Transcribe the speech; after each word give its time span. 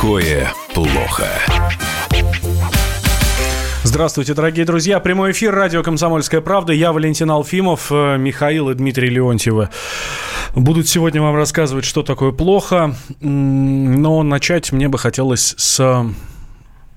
такое 0.00 0.50
плохо. 0.72 1.28
Здравствуйте, 3.84 4.32
дорогие 4.32 4.64
друзья. 4.64 4.98
Прямой 4.98 5.32
эфир 5.32 5.54
радио 5.54 5.82
«Комсомольская 5.82 6.40
правда». 6.40 6.72
Я 6.72 6.94
Валентин 6.94 7.30
Алфимов, 7.30 7.92
э, 7.92 8.16
Михаил 8.16 8.70
и 8.70 8.74
Дмитрий 8.74 9.10
Леонтьевы. 9.10 9.68
Будут 10.54 10.88
сегодня 10.88 11.20
вам 11.20 11.36
рассказывать, 11.36 11.84
что 11.84 12.02
такое 12.02 12.32
плохо. 12.32 12.96
Но 13.20 14.22
начать 14.22 14.72
мне 14.72 14.88
бы 14.88 14.96
хотелось 14.96 15.54
с 15.58 16.06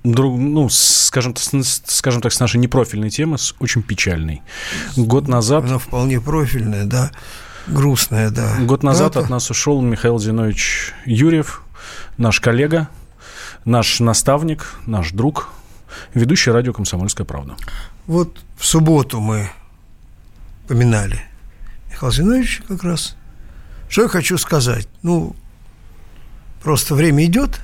друг, 0.06 0.40
ну, 0.40 0.70
скажем, 0.70 1.36
скажем 1.36 2.22
так, 2.22 2.32
с 2.32 2.40
нашей 2.40 2.62
непрофильной 2.62 3.10
темы, 3.10 3.38
с 3.38 3.54
очень 3.60 3.84
печальной. 3.84 4.44
Год 4.96 5.28
назад... 5.28 5.66
Она 5.66 5.78
вполне 5.78 6.22
профильная, 6.22 6.86
да, 6.86 7.12
грустная, 7.68 8.30
да. 8.30 8.60
Год 8.62 8.82
назад 8.82 9.16
Дата. 9.16 9.26
от 9.26 9.30
нас 9.30 9.52
ушел 9.52 9.82
Михаил 9.82 10.20
Зинович 10.20 10.94
Юрьев, 11.06 11.64
наш 12.18 12.40
коллега, 12.40 12.90
наш 13.66 14.00
наставник, 14.00 14.76
наш 14.86 15.12
друг, 15.12 15.50
ведущий 16.14 16.52
радио 16.52 16.74
«Комсомольская 16.74 17.26
правда». 17.26 17.56
Вот 18.08 18.40
в 18.58 18.66
субботу 18.66 19.20
мы 19.20 19.50
поминали 20.68 21.22
Михаила 21.90 22.12
Зиновича 22.12 22.64
как 22.68 22.84
раз. 22.84 23.16
Что 23.90 24.04
я 24.04 24.08
хочу 24.08 24.38
сказать? 24.38 24.88
Ну, 25.04 25.36
просто 26.64 26.96
время 26.96 27.26
идет. 27.26 27.62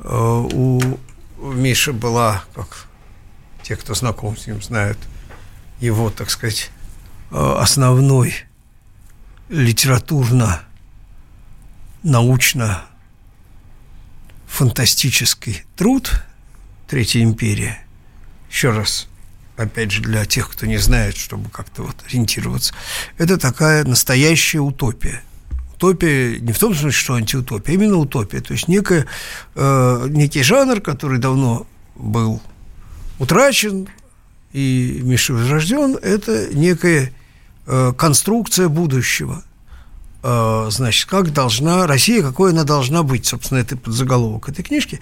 Э, 0.00 0.08
у 0.10 0.80
Миши 1.38 1.92
была, 1.92 2.42
как 2.54 2.86
те, 3.62 3.76
кто 3.76 3.94
знаком 3.94 4.36
с 4.36 4.46
ним, 4.46 4.62
знают, 4.62 4.98
его, 5.80 6.10
так 6.10 6.30
сказать, 6.30 6.70
э, 7.30 7.56
основной 7.58 8.34
литературно 9.48 10.60
научно 12.02 12.82
фантастический 14.56 15.64
труд 15.76 16.10
«Третья 16.88 17.22
империя». 17.22 17.78
Еще 18.50 18.70
раз, 18.70 19.06
опять 19.58 19.90
же, 19.90 20.00
для 20.00 20.24
тех, 20.24 20.50
кто 20.50 20.64
не 20.64 20.78
знает, 20.78 21.14
чтобы 21.14 21.50
как-то 21.50 21.82
вот 21.82 21.96
ориентироваться, 22.08 22.72
это 23.18 23.36
такая 23.36 23.84
настоящая 23.84 24.60
утопия. 24.60 25.22
Утопия 25.74 26.40
не 26.40 26.54
в 26.54 26.58
том 26.58 26.74
смысле, 26.74 26.90
что 26.90 27.14
антиутопия, 27.14 27.74
а 27.74 27.74
именно 27.74 27.98
утопия. 27.98 28.40
То 28.40 28.54
есть 28.54 28.66
некая, 28.66 29.04
э, 29.56 30.06
некий 30.08 30.42
жанр, 30.42 30.80
который 30.80 31.18
давно 31.18 31.66
был 31.94 32.40
утрачен 33.18 33.88
и 34.54 35.00
Миша 35.02 35.34
возрожден, 35.34 35.98
это 36.00 36.48
некая 36.54 37.12
э, 37.66 37.92
конструкция 37.94 38.70
будущего– 38.70 39.44
значит, 40.70 41.08
как 41.08 41.32
должна 41.32 41.86
Россия, 41.86 42.20
какой 42.20 42.50
она 42.50 42.64
должна 42.64 43.04
быть, 43.04 43.26
собственно, 43.26 43.58
это 43.58 43.76
подзаголовок 43.76 44.48
этой 44.48 44.64
книжки. 44.64 44.98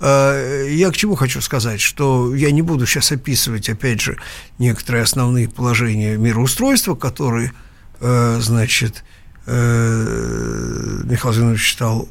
Э, 0.00 0.68
я 0.70 0.90
к 0.90 0.96
чему 0.96 1.16
хочу 1.16 1.40
сказать, 1.40 1.80
что 1.80 2.32
я 2.34 2.52
не 2.52 2.62
буду 2.62 2.86
сейчас 2.86 3.10
описывать, 3.10 3.68
опять 3.68 4.00
же, 4.00 4.18
некоторые 4.58 5.02
основные 5.02 5.48
положения 5.48 6.16
мироустройства, 6.16 6.94
которые, 6.94 7.52
э, 8.00 8.38
значит, 8.40 9.04
Михаил 9.46 11.32
Зинович 11.32 11.60
считал 11.60 12.08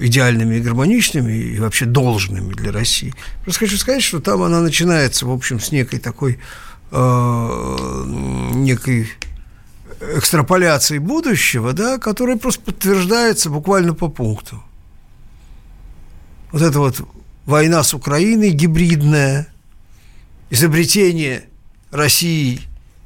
идеальными 0.00 0.56
и 0.56 0.60
гармоничными 0.60 1.32
и 1.32 1.60
вообще 1.60 1.84
должными 1.84 2.52
для 2.52 2.72
России. 2.72 3.14
Просто 3.44 3.60
хочу 3.60 3.76
сказать, 3.76 4.02
что 4.02 4.18
там 4.18 4.42
она 4.42 4.62
начинается, 4.62 5.26
в 5.26 5.30
общем, 5.30 5.60
с 5.60 5.70
некой 5.70 6.00
такой 6.00 6.40
некой 6.90 9.12
экстраполяции 10.00 10.98
будущего, 10.98 11.72
да, 11.72 11.98
которая 11.98 12.36
просто 12.36 12.62
подтверждается 12.62 13.50
буквально 13.50 13.94
по 13.94 14.08
пункту. 14.08 14.62
Вот 16.52 16.62
это 16.62 16.78
вот 16.78 17.00
война 17.46 17.82
с 17.82 17.94
Украиной 17.94 18.50
гибридная, 18.50 19.46
изобретение 20.50 21.44
России 21.90 22.60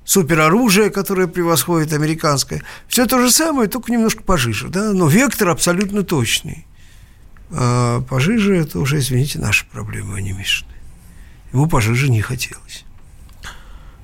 супероружия, 0.05 0.91
которое 0.91 1.27
превосходит 1.27 1.93
американское. 1.93 2.63
Все 2.89 3.07
то 3.07 3.19
же 3.19 3.31
самое, 3.31 3.69
только 3.69 3.91
немножко 3.91 4.23
пожиже, 4.23 4.69
да, 4.69 4.93
но 4.93 5.09
вектор 5.09 5.49
абсолютно 5.49 6.03
точный. 6.03 6.67
А 7.51 8.03
пожиже 8.03 8.57
это 8.57 8.79
уже, 8.79 8.99
извините, 8.99 9.39
наша 9.39 9.65
проблема, 9.73 10.17
а 10.17 10.21
не 10.21 10.33
Мишины. 10.33 10.71
Ему 11.53 11.69
пожиже 11.69 12.11
не 12.11 12.21
хотелось. 12.21 12.85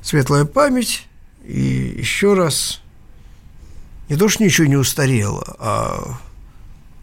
Светлая 0.03 0.44
память, 0.44 1.06
и 1.50 1.99
еще 1.99 2.34
раз, 2.34 2.81
не 4.09 4.16
то, 4.16 4.28
что 4.28 4.44
ничего 4.44 4.69
не 4.69 4.77
устарело, 4.77 5.56
а 5.59 6.19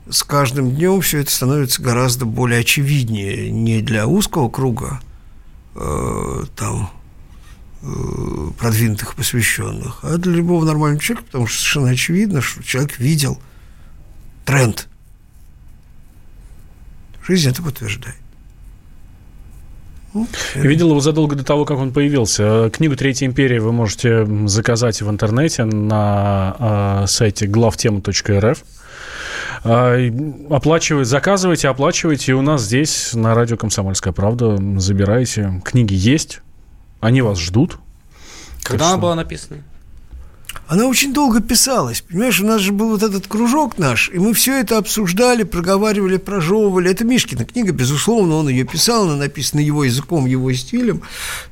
с 0.09 0.23
каждым 0.23 0.71
днем 0.71 1.01
все 1.01 1.19
это 1.19 1.31
становится 1.31 1.81
гораздо 1.81 2.25
более 2.25 2.61
очевиднее 2.61 3.51
не 3.51 3.81
для 3.81 4.07
узкого 4.07 4.49
круга 4.49 5.01
э, 5.75 6.43
там 6.55 6.89
э, 7.81 8.51
продвинутых 8.57 9.15
посвященных, 9.15 9.99
а 10.03 10.17
для 10.17 10.31
любого 10.31 10.63
нормального 10.63 11.01
человека, 11.01 11.25
потому 11.25 11.47
что 11.47 11.57
совершенно 11.57 11.89
очевидно, 11.89 12.41
что 12.41 12.63
человек 12.63 12.99
видел 12.99 13.41
тренд. 14.45 14.87
Жизнь 17.27 17.49
это 17.49 17.61
подтверждает. 17.61 18.26
Я 20.55 20.61
видел 20.61 20.89
его 20.89 20.99
задолго 20.99 21.35
до 21.35 21.43
того, 21.43 21.65
как 21.65 21.77
он 21.77 21.91
появился. 21.91 22.69
Книгу 22.71 22.95
«Третья 22.95 23.25
империя» 23.25 23.59
вы 23.59 23.71
можете 23.71 24.25
заказать 24.47 25.01
в 25.01 25.09
интернете 25.09 25.65
на 25.65 27.03
э, 27.03 27.07
сайте 27.07 27.47
главтема.рф. 27.47 28.63
Э, 29.63 30.11
оплачивайте, 30.49 31.09
заказывайте, 31.09 31.67
оплачивайте. 31.67 32.31
И 32.31 32.35
у 32.35 32.41
нас 32.41 32.63
здесь 32.63 33.13
на 33.13 33.35
радио 33.35 33.57
«Комсомольская 33.57 34.13
правда» 34.13 34.57
забирайте. 34.77 35.61
Книги 35.63 35.93
есть, 35.93 36.41
они 36.99 37.21
вас 37.21 37.39
ждут. 37.39 37.79
Когда 38.63 38.89
она 38.89 38.97
была 38.97 39.15
написана? 39.15 39.61
Она 40.67 40.85
очень 40.85 41.13
долго 41.13 41.39
писалась. 41.39 42.01
Понимаешь, 42.01 42.41
у 42.41 42.45
нас 42.45 42.61
же 42.61 42.73
был 42.73 42.89
вот 42.89 43.01
этот 43.01 43.25
кружок 43.27 43.77
наш, 43.77 44.09
и 44.09 44.19
мы 44.19 44.33
все 44.33 44.59
это 44.59 44.77
обсуждали, 44.77 45.43
проговаривали, 45.43 46.17
прожевывали. 46.17 46.91
Это 46.91 47.05
Мишкина 47.05 47.45
книга, 47.45 47.71
безусловно, 47.71 48.35
он 48.35 48.49
ее 48.49 48.65
писал, 48.65 49.05
она 49.05 49.15
написана 49.15 49.61
его 49.61 49.85
языком, 49.85 50.25
его 50.25 50.51
стилем, 50.53 51.03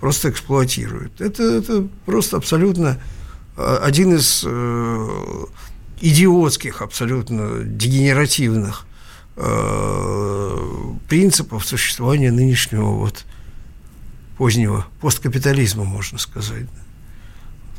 просто 0.00 0.30
эксплуатируют. 0.30 1.20
Это, 1.20 1.42
это 1.42 1.86
просто 2.06 2.36
абсолютно 2.36 2.98
один 3.56 4.14
из 4.14 4.44
идиотских, 6.00 6.82
абсолютно 6.82 7.62
дегенеративных 7.64 8.86
принципов 11.08 11.66
существования 11.66 12.32
нынешнего 12.32 12.90
вот 12.90 13.24
позднего 14.36 14.86
посткапитализма, 15.00 15.84
можно 15.84 16.18
сказать. 16.18 16.66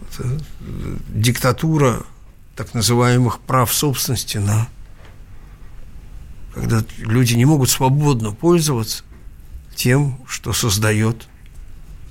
Это 0.02 0.40
диктатура 1.10 2.04
так 2.56 2.74
называемых 2.74 3.40
прав 3.40 3.74
собственности 3.74 4.38
на 4.38 4.68
когда 6.54 6.84
люди 6.98 7.34
не 7.36 7.46
могут 7.46 7.70
свободно 7.70 8.32
пользоваться 8.32 9.04
тем, 9.74 10.20
что 10.28 10.52
создает, 10.54 11.30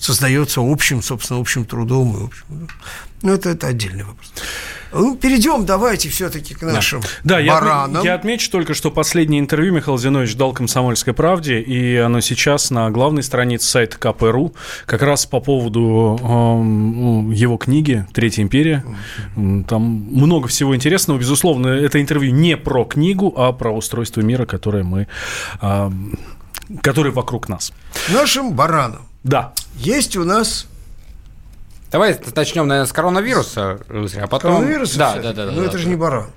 создается 0.01 0.61
общим, 0.63 1.03
собственно, 1.03 1.41
общим 1.41 1.65
трудом 1.65 2.17
и 2.17 2.25
общим. 2.27 2.69
Ну, 3.23 3.35
это, 3.35 3.51
это 3.51 3.67
отдельный 3.67 4.05
вопрос. 4.05 4.33
Ну, 4.93 5.15
перейдем 5.15 5.67
давайте 5.67 6.09
все-таки 6.09 6.55
к 6.55 6.63
нашим 6.63 7.01
да. 7.23 7.41
Да, 7.41 7.47
баранам. 7.47 8.03
Я, 8.03 8.13
я 8.13 8.15
отмечу 8.17 8.51
только, 8.51 8.75
что 8.75 8.91
последнее 8.91 9.41
интервью 9.41 9.73
Михаил 9.73 9.99
Зинович 9.99 10.35
дал 10.35 10.53
«Комсомольской 10.53 11.13
правде», 11.13 11.61
и 11.61 11.97
оно 11.97 12.21
сейчас 12.21 12.71
на 12.71 12.91
главной 12.91 13.23
странице 13.23 13.69
сайта 13.69 13.99
КПРУ, 13.99 14.55
как 14.87 15.03
раз 15.03 15.27
по 15.27 15.39
поводу 15.41 16.19
э, 16.21 17.35
его 17.35 17.57
книги 17.57 18.07
«Третья 18.13 18.43
империя». 18.43 18.85
Там 19.69 19.83
много 19.83 20.49
всего 20.49 20.75
интересного. 20.75 21.19
Безусловно, 21.19 21.69
это 21.69 22.01
интервью 22.01 22.33
не 22.33 22.57
про 22.57 22.85
книгу, 22.85 23.33
а 23.37 23.53
про 23.53 23.71
устройство 23.71 24.23
мира, 24.23 24.47
которое 24.47 24.83
мы... 24.83 25.07
Э, 25.61 25.91
который 26.83 27.13
вокруг 27.13 27.49
нас. 27.49 27.73
Нашим 28.09 28.55
баранам. 28.55 29.10
Да. 29.23 29.53
Есть 29.77 30.17
у 30.17 30.25
нас 30.25 30.67
Давай 31.91 32.17
начнем, 32.37 32.69
наверное, 32.69 32.87
с 32.87 32.93
коронавируса, 32.93 33.81
а 33.89 34.27
потом... 34.29 34.55
Коронавируса? 34.55 34.99
Да, 34.99 35.15
да, 35.17 35.33
да. 35.33 35.47
Ну, 35.47 35.61
да, 35.61 35.63
это 35.63 35.73
да. 35.73 35.79
же 35.79 35.89
не 35.89 35.97
баран. 35.97 36.31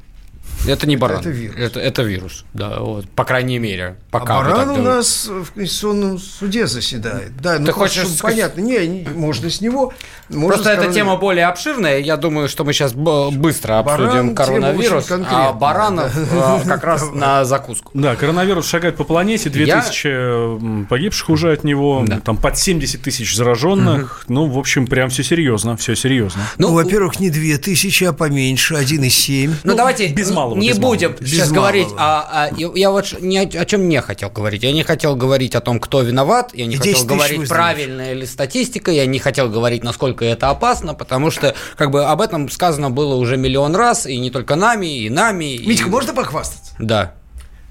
Это 0.66 0.88
не 0.88 0.95
баран. 0.95 1.19
Это 1.19 1.30
вирус. 1.30 1.56
Это, 1.57 1.80
это 1.81 2.04
вирус, 2.04 2.45
да, 2.54 2.80
вот, 2.80 3.10
по 3.10 3.25
крайней 3.25 3.60
мере. 3.60 3.98
Пока 4.12 4.36
а 4.40 4.44
баран 4.44 4.56
так 4.56 4.63
у 4.63 4.75
думаете. 4.75 4.90
нас 4.95 5.28
в 5.28 5.51
Конституционном 5.51 6.19
суде 6.19 6.68
заседает. 6.68 7.36
Да, 7.42 7.60
ну 7.60 7.66
Ты 7.66 7.72
хочешь 7.74 8.07
сказать- 8.07 8.22
понятно. 8.22 8.62
Не, 8.62 8.88
не, 8.88 9.07
можно 9.10 9.50
с 9.50 9.60
него. 9.60 9.92
можно 10.30 10.48
Просто 10.48 10.69
с 10.75 10.78
эта 10.80 10.94
тема 10.94 11.18
более 11.18 11.48
обширная. 11.48 12.00
Я 12.00 12.16
думаю, 12.16 12.48
что 12.48 12.63
мы 12.63 12.72
сейчас 12.72 12.94
быстро 12.94 13.81
Баран 13.84 14.06
обсудим 14.06 14.24
тема 14.24 14.36
коронавирус, 14.36 15.12
а 15.12 15.51
баранов 15.54 16.13
да. 16.31 16.62
э, 16.63 16.68
как 16.68 16.84
раз 16.86 17.12
на 17.13 17.44
закуску. 17.44 17.92
Да, 17.94 18.16
коронавирус 18.16 18.66
шагает 18.66 18.95
по 18.95 19.04
планете, 19.04 19.50
2000 19.50 20.07
м, 20.07 20.86
погибших 20.90 21.30
уже 21.30 21.51
от 21.51 21.66
него, 21.66 22.06
Да. 22.07 22.19
там 22.22 22.38
под 22.38 22.57
70 22.57 23.01
тысяч 23.01 23.36
зараженных. 23.36 24.24
Ну, 24.30 24.48
в 24.48 24.57
общем, 24.57 24.88
прям 24.88 25.10
все 25.10 25.24
серьезно, 25.24 25.75
все 25.75 25.95
серьезно. 25.95 26.42
Ну, 26.57 26.69
Ну, 26.69 26.74
во-первых, 26.75 27.19
не 27.19 27.30
две 27.30 27.57
тысячи, 27.57 28.06
а 28.06 28.13
поменьше, 28.13 28.75
1,7. 28.75 29.48
Ну, 29.63 29.72
Ну, 29.72 29.75
давайте 29.75 30.07
без 30.07 30.31
малого, 30.33 30.57
не 30.59 30.69
без 30.69 30.77
малого. 30.77 30.94
будем 30.95 31.12
Без 31.19 31.30
сейчас 31.31 31.50
малого. 31.50 31.62
говорить. 31.62 31.88
А, 31.97 32.50
а, 32.51 32.56
я 32.75 32.91
вот 32.91 33.15
ни 33.21 33.38
о, 33.38 33.62
о 33.62 33.65
чем 33.65 33.88
не 33.89 34.01
хотел 34.01 34.30
говорить. 34.30 34.63
Я 34.63 34.71
не 34.71 34.83
хотел 34.83 35.15
говорить 35.15 35.56
о 35.56 35.62
том, 35.62 35.80
кто 35.80 36.01
виноват. 36.01 36.51
Я 36.53 36.65
не 36.65 36.75
И 36.75 36.80
10 36.80 36.94
хотел 37.01 37.15
говорить, 37.18 37.50
правильная 37.50 38.13
ли 38.13 38.25
статистика. 38.25 38.91
Я 38.91 39.06
не 39.06 39.19
хотел 39.19 39.50
говорить, 39.50 39.83
насколько 39.83 40.25
это 40.25 40.50
опасно, 40.50 40.94
потому 40.94 41.31
что 41.31 41.56
как 41.77 41.91
бы 41.91 42.06
об 42.06 42.21
этом 42.21 42.50
сказано 42.50 42.89
было 42.91 43.15
уже 43.15 43.38
миллион 43.38 43.75
раз, 43.75 44.06
и 44.06 44.18
не 44.18 44.31
только 44.31 44.56
нами, 44.56 44.97
и 45.00 45.09
нами. 45.09 45.56
и- 45.56 45.68
Митька, 45.68 45.88
можно 45.89 46.13
похвастаться? 46.13 46.74
Да. 46.80 47.15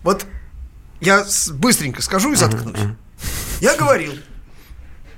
Вот 0.02 0.26
я 1.00 1.24
быстренько 1.54 2.02
скажу 2.02 2.32
и 2.32 2.36
заткнусь. 2.36 2.78
Я 3.60 3.76
говорил 3.76 4.14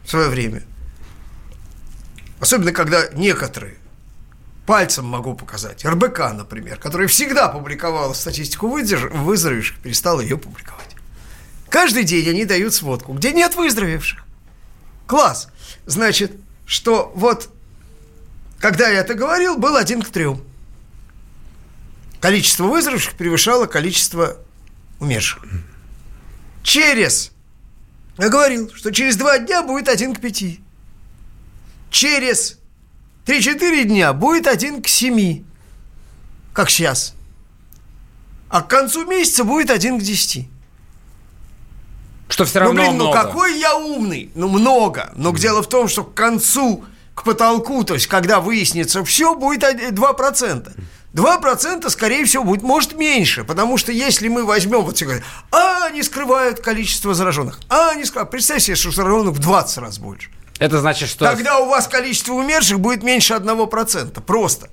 в 0.05 0.11
свое 0.11 0.29
время, 0.29 0.63
особенно 2.41 2.73
когда 2.73 3.03
некоторые, 3.15 3.77
пальцем 4.67 5.07
могу 5.07 5.35
показать, 5.35 5.85
РБК, 5.85 6.33
например, 6.33 6.79
который 6.79 7.07
всегда 7.07 7.49
публиковала 7.49 8.13
статистику 8.15 8.69
выдерж- 8.69 9.11
выздоровевших, 9.11 9.79
перестал 9.79 10.21
ее 10.21 10.39
публиковать. 10.39 10.97
Каждый 11.69 12.05
день 12.05 12.29
они 12.29 12.45
дают 12.45 12.73
сводку, 12.73 13.13
где 13.13 13.33
нет 13.33 13.55
выздоровевших. 13.57 14.25
Класс. 15.07 15.49
Значит, 15.87 16.33
что 16.67 17.13
вот, 17.15 17.51
когда 18.59 18.89
я 18.89 19.01
это 19.01 19.15
говорил, 19.15 19.59
был 19.59 19.77
один 19.77 20.01
к 20.03 20.09
трем. 20.09 20.43
Количество 22.21 22.65
выздоровевших 22.65 23.15
превышало 23.15 23.67
количество 23.67 24.39
умерших. 24.99 25.45
Через, 26.63 27.33
я 28.17 28.31
говорил, 28.31 28.73
что 28.75 28.91
через 28.91 29.17
два 29.17 29.39
дня 29.39 29.63
будет 29.63 29.89
один 29.89 30.15
к 30.15 30.21
пяти. 30.21 30.61
Через 31.91 32.59
3-4 33.27 33.85
дня 33.85 34.13
будет 34.13 34.47
один 34.47 34.83
к 34.83 34.89
семи, 34.89 35.45
как 36.53 36.71
сейчас. 36.71 37.15
А 38.49 38.63
к 38.63 38.69
концу 38.69 39.07
месяца 39.07 39.45
будет 39.45 39.71
один 39.71 39.99
к 39.99 40.03
десяти. 40.03 40.49
Что 42.29 42.45
все 42.45 42.61
Ну, 42.61 42.67
равно 42.67 42.83
блин, 42.83 42.97
ну 42.99 43.05
много. 43.09 43.23
какой 43.23 43.59
я 43.59 43.77
умный? 43.77 44.31
Ну, 44.35 44.49
много. 44.49 45.13
Но 45.17 45.33
дело 45.37 45.63
в 45.63 45.69
том, 45.69 45.89
что 45.89 46.05
к 46.05 46.15
концу, 46.15 46.85
к 47.15 47.23
потолку, 47.25 47.85
то 47.85 47.95
есть, 47.95 48.07
когда 48.07 48.41
выяснится 48.41 49.05
все, 49.05 49.35
будет 49.35 49.63
од- 49.65 49.93
2%. 49.93 50.73
2% 51.13 51.89
скорее 51.91 52.25
всего 52.25 52.43
будет, 52.45 52.63
может, 52.63 52.95
меньше, 52.95 53.45
потому 53.45 53.77
что 53.79 53.93
если 53.93 54.27
мы 54.29 54.45
возьмем, 54.45 54.81
вот 54.83 54.97
все 54.97 55.05
говорят, 55.05 55.25
а, 55.53 55.85
они 55.87 56.03
скрывают 56.03 56.59
количество 56.61 57.15
зараженных, 57.15 57.61
а, 57.69 57.91
они 57.91 58.05
скрывают, 58.05 58.33
представь 58.33 58.63
себе, 58.63 58.75
что 58.75 58.91
зараженных 58.91 59.35
в 59.35 59.39
20 59.39 59.79
раз 59.79 59.99
больше. 60.01 60.31
Это 60.65 60.81
значит, 60.81 61.09
что 61.09 61.25
Тогда 61.27 61.59
у 61.59 61.69
вас 61.69 61.87
количество 61.89 62.33
умерших 62.33 62.81
будет 62.81 63.03
меньше 63.03 63.35
1%, 63.35 64.21
просто. 64.23 64.69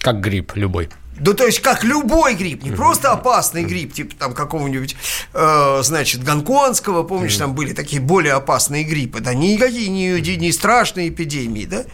как 0.00 0.20
грипп 0.20 0.52
любой. 0.54 0.88
Да 1.18 1.32
то 1.32 1.46
есть 1.46 1.60
как 1.60 1.84
любой 1.84 2.34
грипп, 2.34 2.64
не 2.64 2.72
просто 2.72 3.12
опасный 3.12 3.62
грипп, 3.62 3.92
типа 3.94 4.16
там 4.18 4.34
какого-нибудь, 4.34 4.96
э, 5.32 5.80
значит, 5.82 6.24
гонконгского, 6.24 7.04
помнишь, 7.04 7.36
там 7.36 7.54
были 7.54 7.72
такие 7.72 8.02
более 8.02 8.32
опасные 8.32 8.82
гриппы, 8.82 9.20
да, 9.20 9.32
никакие 9.32 9.88
не, 9.88 10.20
не 10.36 10.50
страшные 10.50 11.10
эпидемии, 11.10 11.66
да, 11.66 11.84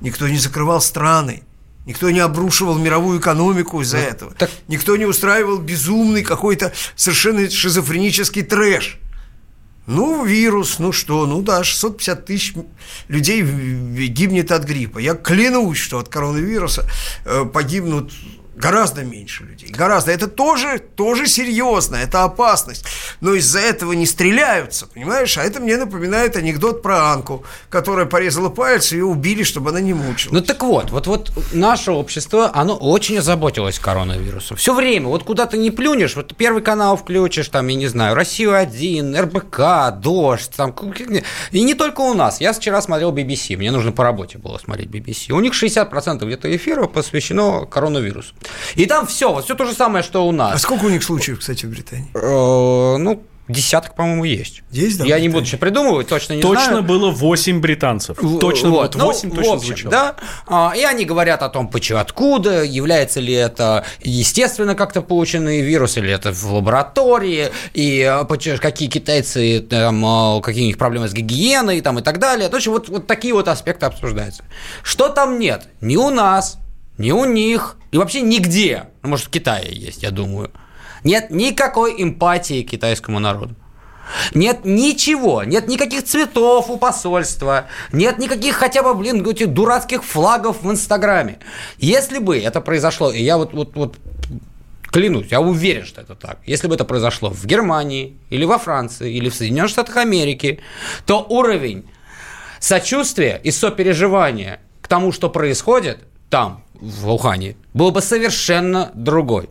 никто 0.00 0.26
не 0.28 0.38
закрывал 0.38 0.80
страны, 0.80 1.42
никто 1.84 2.08
не 2.10 2.20
обрушивал 2.20 2.78
мировую 2.78 3.20
экономику 3.20 3.82
из-за 3.82 3.98
этого, 3.98 4.32
так- 4.32 4.50
никто 4.68 4.96
не 4.96 5.04
устраивал 5.04 5.58
безумный 5.58 6.22
какой-то 6.22 6.72
совершенно 6.96 7.50
шизофренический 7.50 8.42
трэш. 8.42 8.98
Ну, 9.86 10.24
вирус, 10.24 10.78
ну 10.78 10.92
что, 10.92 11.26
ну 11.26 11.42
да, 11.42 11.62
650 11.62 12.24
тысяч 12.24 12.54
людей 13.08 13.42
гибнет 13.42 14.50
от 14.50 14.64
гриппа. 14.64 14.98
Я 14.98 15.14
клянусь, 15.14 15.78
что 15.78 15.98
от 15.98 16.08
коронавируса 16.08 16.88
э, 17.26 17.44
погибнут 17.44 18.12
гораздо 18.56 19.02
меньше 19.02 19.44
людей. 19.44 19.68
Гораздо. 19.68 20.12
Это 20.12 20.28
тоже, 20.28 20.78
тоже 20.78 21.26
серьезно, 21.26 21.96
это 21.96 22.24
опасность. 22.24 22.84
Но 23.20 23.34
из-за 23.34 23.60
этого 23.60 23.92
не 23.92 24.06
стреляются, 24.06 24.86
понимаешь? 24.86 25.36
А 25.38 25.42
это 25.42 25.60
мне 25.60 25.76
напоминает 25.76 26.36
анекдот 26.36 26.82
про 26.82 27.12
Анку, 27.12 27.44
которая 27.68 28.06
порезала 28.06 28.48
палец, 28.48 28.92
и 28.92 29.00
убили, 29.00 29.42
чтобы 29.42 29.70
она 29.70 29.80
не 29.80 29.94
мучилась. 29.94 30.32
Ну 30.32 30.40
так 30.40 30.62
вот, 30.62 30.90
вот, 30.90 31.06
вот 31.06 31.32
наше 31.52 31.90
общество, 31.90 32.50
оно 32.54 32.76
очень 32.76 33.18
озаботилось 33.18 33.78
коронавирусом. 33.78 34.56
Все 34.56 34.74
время, 34.74 35.08
вот 35.08 35.24
куда 35.24 35.46
ты 35.46 35.58
не 35.58 35.70
плюнешь, 35.70 36.16
вот 36.16 36.36
первый 36.36 36.62
канал 36.62 36.96
включишь, 36.96 37.48
там, 37.48 37.66
я 37.68 37.76
не 37.76 37.86
знаю, 37.88 38.14
Россию-1, 38.14 39.20
РБК, 39.20 40.00
Дождь, 40.00 40.50
там, 40.56 40.74
и 41.50 41.62
не 41.62 41.74
только 41.74 42.00
у 42.00 42.14
нас. 42.14 42.40
Я 42.40 42.52
вчера 42.52 42.80
смотрел 42.82 43.12
BBC, 43.12 43.56
мне 43.56 43.70
нужно 43.70 43.92
по 43.92 44.04
работе 44.04 44.38
было 44.38 44.58
смотреть 44.58 44.88
BBC. 44.88 45.32
У 45.32 45.40
них 45.40 45.52
60% 45.52 46.24
где-то 46.24 46.54
эфиров 46.54 46.92
посвящено 46.92 47.66
коронавирусу. 47.66 48.34
И 48.74 48.86
там 48.86 49.06
все, 49.06 49.32
вот 49.32 49.44
все 49.44 49.54
то 49.54 49.64
же 49.64 49.72
самое, 49.74 50.02
что 50.04 50.26
у 50.26 50.30
А 50.30 50.32
нас. 50.32 50.62
сколько 50.62 50.84
у 50.84 50.90
них 50.90 51.02
случаев, 51.02 51.40
кстати, 51.40 51.66
в 51.66 51.70
Британии? 51.70 52.08
Э, 52.14 52.96
Ну, 52.98 53.22
десяток, 53.46 53.94
по-моему, 53.94 54.24
есть. 54.24 54.62
Есть, 54.70 54.96
да, 54.98 55.04
Я 55.04 55.18
в 55.18 55.20
не 55.20 55.28
буду 55.28 55.44
сейчас 55.44 55.60
придумывать, 55.60 56.08
точно 56.08 56.32
не 56.32 56.40
Точно 56.40 56.64
знаю. 56.64 56.82
было 56.82 57.10
8 57.10 57.60
британцев. 57.60 58.16
В- 58.18 58.38
Точно 58.38 58.70
вот. 58.70 58.94
Ну, 58.94 59.04
8 59.04 59.30
в 59.30 59.34
точно 59.34 59.52
общем, 59.52 59.66
звучало. 59.66 59.90
Да, 59.90 60.16
А, 60.46 60.72
и 60.74 60.82
они 60.82 61.04
говорят 61.04 61.42
о 61.42 61.50
том, 61.50 61.68
почему, 61.68 61.98
откуда, 61.98 62.62
является 62.64 63.20
ли 63.20 63.34
это 63.34 63.84
естественно 64.02 64.74
как-то 64.74 65.02
полученный 65.02 65.60
вирус, 65.60 65.98
или 65.98 66.10
это 66.10 66.32
в 66.32 66.42
лаборатории, 66.54 67.50
и 67.74 68.00
а, 68.02 68.24
почему- 68.24 68.56
какие 68.58 68.88
китайцы, 68.88 69.60
там, 69.60 70.02
а, 70.06 70.40
какие 70.40 70.62
у 70.64 70.66
них 70.68 70.78
проблемы 70.78 71.08
с 71.08 71.12
гигиеной 71.12 71.82
там, 71.82 71.98
и 71.98 72.02
так 72.02 72.18
далее. 72.18 72.48
То 72.48 72.56
есть 72.56 72.66
вот, 72.68 72.88
вот 72.88 73.06
такие 73.06 73.34
вот 73.34 73.48
аспекты 73.48 73.84
обсуждаются. 73.84 74.42
Что 74.82 75.10
там 75.10 75.38
нет? 75.38 75.68
Ни 75.82 75.96
у 75.96 76.08
нас, 76.08 76.56
ни 76.98 77.10
у 77.10 77.24
них, 77.24 77.76
и 77.90 77.98
вообще 77.98 78.20
нигде. 78.20 78.88
Ну, 79.02 79.10
может, 79.10 79.26
в 79.26 79.30
Китае 79.30 79.72
есть, 79.72 80.02
я 80.02 80.10
думаю. 80.10 80.50
Нет 81.02 81.30
никакой 81.30 82.02
эмпатии 82.02 82.62
к 82.62 82.70
китайскому 82.70 83.18
народу. 83.18 83.54
Нет 84.34 84.64
ничего, 84.64 85.44
нет 85.44 85.66
никаких 85.66 86.04
цветов 86.04 86.68
у 86.68 86.76
посольства, 86.76 87.66
нет 87.92 88.18
никаких 88.18 88.56
хотя 88.56 88.82
бы, 88.82 88.94
блин, 88.94 89.26
этих 89.26 89.48
дурацких 89.48 90.04
флагов 90.04 90.62
в 90.62 90.70
Инстаграме. 90.70 91.38
Если 91.78 92.18
бы 92.18 92.38
это 92.38 92.60
произошло, 92.60 93.10
и 93.10 93.22
я 93.22 93.38
вот, 93.38 93.54
вот, 93.54 93.74
вот 93.74 93.96
клянусь, 94.90 95.28
я 95.30 95.40
уверен, 95.40 95.84
что 95.84 96.02
это 96.02 96.14
так. 96.14 96.38
Если 96.46 96.68
бы 96.68 96.74
это 96.74 96.84
произошло 96.84 97.30
в 97.30 97.46
Германии, 97.46 98.16
или 98.30 98.44
во 98.44 98.58
Франции, 98.58 99.12
или 99.12 99.28
в 99.28 99.34
Соединенных 99.34 99.70
Штатах 99.70 99.96
Америки, 99.96 100.60
то 101.06 101.24
уровень 101.28 101.84
сочувствие 102.60 103.40
и 103.42 103.50
сопереживание 103.50 104.60
к 104.80 104.88
тому, 104.88 105.12
что 105.12 105.30
происходит 105.30 106.04
там, 106.30 106.62
в 106.74 107.10
Ухане, 107.10 107.56
было 107.72 107.90
бы 107.90 108.00
совершенно 108.00 108.90
другой. 108.94 109.48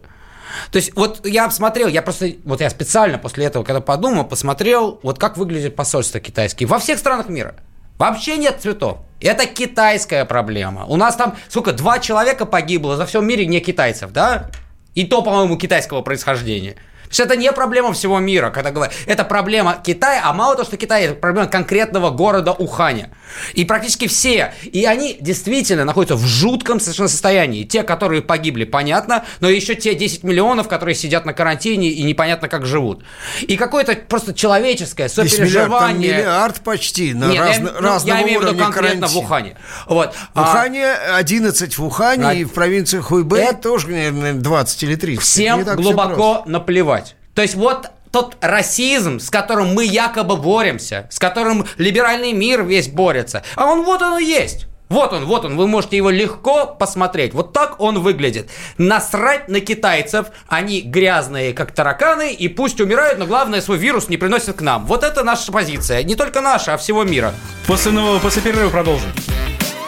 То 0.72 0.78
есть 0.78 0.96
вот 0.96 1.26
я 1.26 1.46
посмотрел, 1.46 1.88
я 1.88 2.02
просто, 2.02 2.34
вот 2.44 2.62
я 2.62 2.70
специально 2.70 3.18
после 3.18 3.46
этого, 3.46 3.64
когда 3.64 3.82
подумал, 3.82 4.26
посмотрел, 4.26 5.00
вот 5.04 5.20
как 5.20 5.38
выглядит 5.38 5.76
посольство 5.76 6.20
китайские 6.20 6.68
во 6.68 6.80
всех 6.80 7.00
странах 7.00 7.30
мира. 7.30 7.56
Вообще 7.98 8.38
нет 8.38 8.58
цветов. 8.60 9.00
Это 9.22 9.46
китайская 9.46 10.26
проблема. 10.26 10.86
У 10.86 10.98
нас 10.98 11.16
там, 11.16 11.36
сколько, 11.48 11.72
два 11.72 12.00
человека 12.00 12.46
погибло 12.46 12.98
за 12.98 13.06
всем 13.06 13.26
мире 13.26 13.46
не 13.46 13.60
китайцев, 13.60 14.12
да? 14.12 14.50
И 14.96 15.06
то, 15.06 15.22
по-моему, 15.22 15.58
китайского 15.58 16.02
происхождения. 16.02 16.74
То 16.74 17.10
есть 17.10 17.20
это 17.20 17.36
не 17.36 17.52
проблема 17.52 17.94
всего 17.94 18.20
мира, 18.20 18.50
когда 18.50 18.72
говорят, 18.72 18.94
это 19.06 19.24
проблема 19.24 19.80
Китая, 19.84 20.24
а 20.26 20.34
мало 20.34 20.56
того, 20.56 20.66
что 20.66 20.78
Китай, 20.78 21.04
это 21.04 21.14
проблема 21.14 21.48
конкретного 21.48 22.10
города 22.10 22.52
Уханя. 22.52 23.12
И 23.54 23.66
практически 23.66 24.08
все, 24.08 24.54
и 24.64 24.86
они 24.86 25.18
действительно 25.20 25.86
находятся 25.86 26.16
в 26.16 26.26
жутком 26.26 26.80
совершенно 26.80 27.10
состоянии. 27.10 27.64
Те, 27.64 27.84
которые 27.84 28.22
погибли, 28.22 28.64
понятно, 28.64 29.26
но 29.40 29.50
еще 29.50 29.76
те 29.76 29.96
10 29.96 30.24
миллионов, 30.24 30.68
которые 30.68 30.96
сидят 30.96 31.26
на 31.26 31.34
карантине 31.34 31.90
и 31.90 32.04
непонятно 32.04 32.48
как 32.48 32.66
живут. 32.66 33.04
И 33.42 33.58
какое-то 33.58 33.96
просто 33.96 34.34
человеческое 34.34 35.10
сопереживание. 35.10 35.98
Миллиард, 35.98 36.26
миллиард 36.26 36.62
почти 36.62 37.14
на 37.14 37.26
Нет, 37.26 37.40
раз, 37.40 37.58
я, 37.58 37.64
ну, 37.64 37.72
разного 37.82 38.18
я 38.18 38.24
имею 38.24 38.40
в 38.40 38.44
виду 38.44 38.58
конкретно 38.58 38.82
карантина. 38.82 39.08
в 39.08 39.18
Ухане. 39.18 39.58
Вот. 39.88 40.14
В 40.34 40.40
Ухане 40.42 40.92
11 40.94 41.78
в 41.78 41.84
Ухане, 41.86 42.26
А- 42.28 42.34
и 42.34 42.44
в 42.44 42.54
провинции 42.54 43.00
Хуйбэй 43.00 43.44
Это- 43.46 43.56
тоже, 43.62 43.88
наверное, 43.90 44.34
20 44.34 44.84
или 44.84 44.96
30. 44.96 45.24
Всем 45.24 45.64
глубоко 45.64 46.34
просто. 46.36 46.50
наплевать. 46.50 47.16
То 47.34 47.42
есть 47.42 47.56
вот 47.56 47.88
тот 48.14 48.38
расизм, 48.42 49.20
с 49.20 49.32
которым 49.32 49.74
мы 49.74 49.86
якобы 49.86 50.38
боремся, 50.38 51.08
с 51.10 51.18
которым 51.18 51.66
либеральный 51.78 52.32
мир 52.32 52.64
весь 52.64 52.88
борется, 52.88 53.44
а 53.56 53.66
он 53.66 53.84
вот 53.84 54.04
он 54.04 54.20
и 54.20 54.24
есть. 54.24 54.68
Вот 54.90 55.12
он, 55.12 55.26
вот 55.26 55.44
он, 55.46 55.58
вы 55.58 55.66
можете 55.66 55.98
его 55.98 56.12
легко 56.12 56.68
посмотреть. 56.68 57.34
Вот 57.34 57.52
так 57.52 57.82
он 57.82 58.00
выглядит. 58.00 58.52
Насрать 58.78 59.50
на 59.50 59.60
китайцев, 59.60 60.28
они 60.48 60.82
грязные, 60.82 61.54
как 61.54 61.72
тараканы, 61.72 62.32
и 62.32 62.48
пусть 62.48 62.80
умирают, 62.80 63.18
но 63.18 63.26
главное, 63.26 63.62
свой 63.62 63.80
вирус 63.80 64.08
не 64.08 64.18
приносят 64.18 64.58
к 64.58 64.62
нам. 64.62 64.86
Вот 64.86 65.04
это 65.04 65.24
наша 65.24 65.52
позиция. 65.52 66.04
Не 66.04 66.16
только 66.16 66.42
наша, 66.42 66.76
а 66.76 66.78
всего 66.78 67.04
мира. 67.04 67.34
После, 67.66 67.92
нового, 67.92 68.20
после 68.20 68.44
перерыва 68.44 68.70
продолжим. 68.70 69.10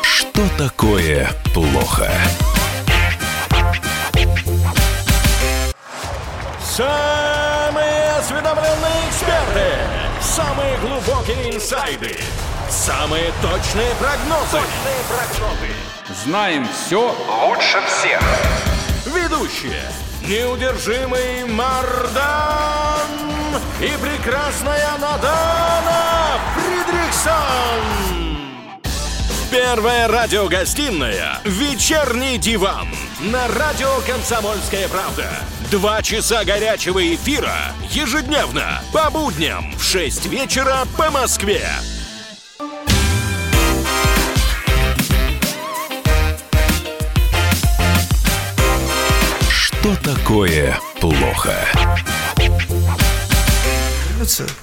Что 0.01 0.41
такое 0.57 1.29
плохо? 1.53 2.09
Самые 6.63 7.14
самые 11.25 11.35
глубокие 11.35 11.55
инсайды, 11.55 12.17
самые 12.69 13.31
точные 13.41 13.93
прогнозы. 13.95 14.59
Знаем 16.23 16.67
все 16.67 17.15
лучше 17.27 17.81
всех. 17.87 18.21
Ведущие. 19.05 19.83
Неудержимый 20.27 21.45
Мардан 21.45 23.07
и 23.79 23.91
прекрасная 24.01 24.97
Надана 24.99 26.39
Фридрихсон. 26.55 27.81
Первая 29.51 30.07
радиогостинная 30.07 31.39
«Вечерний 31.43 32.37
диван» 32.37 32.87
на 33.19 33.47
радио 33.47 33.87
«Комсомольская 34.05 34.87
правда». 34.89 35.29
Два 35.71 36.01
часа 36.01 36.43
горячего 36.43 37.15
эфира 37.15 37.55
ежедневно 37.89 38.81
по 38.91 39.09
будням 39.09 39.73
в 39.77 39.83
6 39.83 40.25
вечера 40.27 40.79
по 40.97 41.09
Москве. 41.11 41.61
Что 49.49 49.95
такое 49.97 50.79
плохо? 50.99 51.55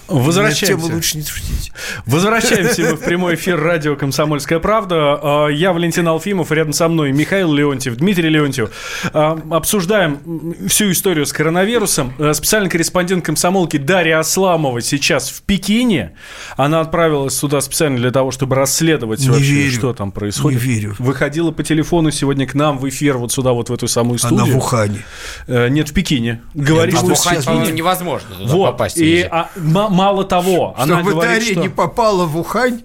Возвращаемся. 0.09 0.67
Тему 0.67 0.95
лучше 0.95 1.19
не 1.19 1.25
шутить. 1.25 1.62
Возвращаемся 2.07 2.83
мы 2.83 2.97
в 2.97 3.01
прямой 3.01 3.35
эфир 3.35 3.61
радио 3.61 3.97
«Комсомольская 3.97 4.59
правда». 4.59 5.19
А, 5.23 5.47
Я 5.49 5.73
Валентин 5.73 6.07
Алфимов, 6.09 6.51
рядом 6.53 6.73
со 6.73 6.89
мной 6.89 7.13
Михаил 7.13 7.53
Леонтьев, 7.53 7.97
Дмитрий 7.97 8.29
Леонтьев. 8.29 8.71
А, 9.13 9.39
Обсуждаем 9.51 10.55
всю 10.69 10.91
историю 10.91 11.27
с 11.27 11.33
коронавирусом. 11.33 12.13
А, 12.19 12.33
Специальный 12.35 12.71
корреспондент 12.71 13.25
комсомолки 13.25 13.77
Дарья 13.77 14.19
Асламова 14.19 14.81
сейчас 14.81 15.31
в 15.31 15.43
Пекине. 15.43 16.13
Она 16.57 16.81
отправилась 16.81 17.37
сюда 17.37 17.61
специально 17.61 17.97
для 17.99 18.11
того, 18.11 18.31
чтобы 18.31 18.57
расследовать 18.57 19.21
Не 19.21 19.29
вообще, 19.31 19.45
верю. 19.45 19.73
что 19.73 19.93
там 19.95 20.13
происходит. 20.13 20.61
Не 20.63 20.67
верю. 20.73 20.95
Выходила 20.99 21.51
по 21.51 21.63
телефону 21.63 22.11
сегодня 22.11 22.47
к 22.47 22.55
нам 22.55 22.79
в 22.79 22.89
эфир, 22.89 23.19
вот 23.19 23.33
сюда, 23.33 23.53
вот 23.53 23.71
в 23.71 23.73
эту 23.75 23.89
самую 23.89 24.19
Она 24.23 24.37
студию. 24.39 24.55
в 24.55 24.59
Ухане. 24.59 25.03
Э, 25.47 25.69
Нет, 25.69 25.89
в 25.89 25.93
Пекине. 25.93 26.43
Говорит, 26.55 26.95
А 26.97 26.99
в 26.99 27.05
что- 27.07 27.15
сейчас 27.15 27.45
по-моему, 27.45 27.67
будет. 27.67 27.77
невозможно 27.77 28.29
туда 28.37 28.53
вот. 28.53 28.71
попасть. 28.73 28.99
И 28.99 29.23
а, 29.31 29.49
мало 29.57 30.25
того, 30.25 30.75
она 30.79 30.97
Чтобы 30.99 31.11
говорит, 31.13 31.33
Дарья 31.41 31.53
что... 31.53 31.61
попала 31.73 32.27
в 32.27 32.39
Ухань, 32.39 32.83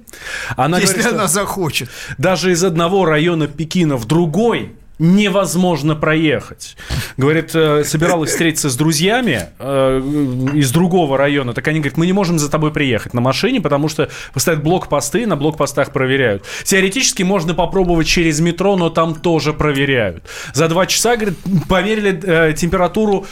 Она 0.56 0.80
если 0.80 1.00
говорит, 1.00 1.14
она 1.14 1.28
захочет. 1.28 1.90
даже 2.18 2.52
из 2.52 2.64
одного 2.64 3.06
района 3.06 3.48
Пекина 3.48 3.98
в 3.98 4.06
другой 4.06 4.74
невозможно 5.00 5.96
проехать. 5.96 6.76
Говорит, 7.18 7.52
э, 7.54 7.84
собиралась 7.84 8.32
встретиться 8.32 8.70
с 8.70 8.76
друзьями 8.76 9.50
э, 9.60 10.02
из 10.54 10.72
другого 10.72 11.18
района. 11.18 11.54
Так 11.54 11.68
они 11.68 11.80
говорят, 11.80 11.98
мы 11.98 12.06
не 12.06 12.14
можем 12.14 12.40
за 12.40 12.50
тобой 12.50 12.72
приехать 12.72 13.14
на 13.14 13.22
машине, 13.22 13.62
потому 13.62 13.90
что 13.90 14.10
поставят 14.34 14.64
блокпосты, 14.64 15.28
на 15.28 15.36
блокпостах 15.36 15.92
проверяют. 15.92 16.44
Теоретически 16.64 17.24
можно 17.24 17.54
попробовать 17.54 18.08
через 18.08 18.40
метро, 18.40 18.76
но 18.76 18.90
там 18.90 19.16
тоже 19.16 19.54
проверяют. 19.54 20.24
За 20.54 20.68
два 20.68 20.86
часа, 20.88 21.16
говорит, 21.16 21.38
померили 21.70 22.20
э, 22.24 22.54
температуру 22.54 23.26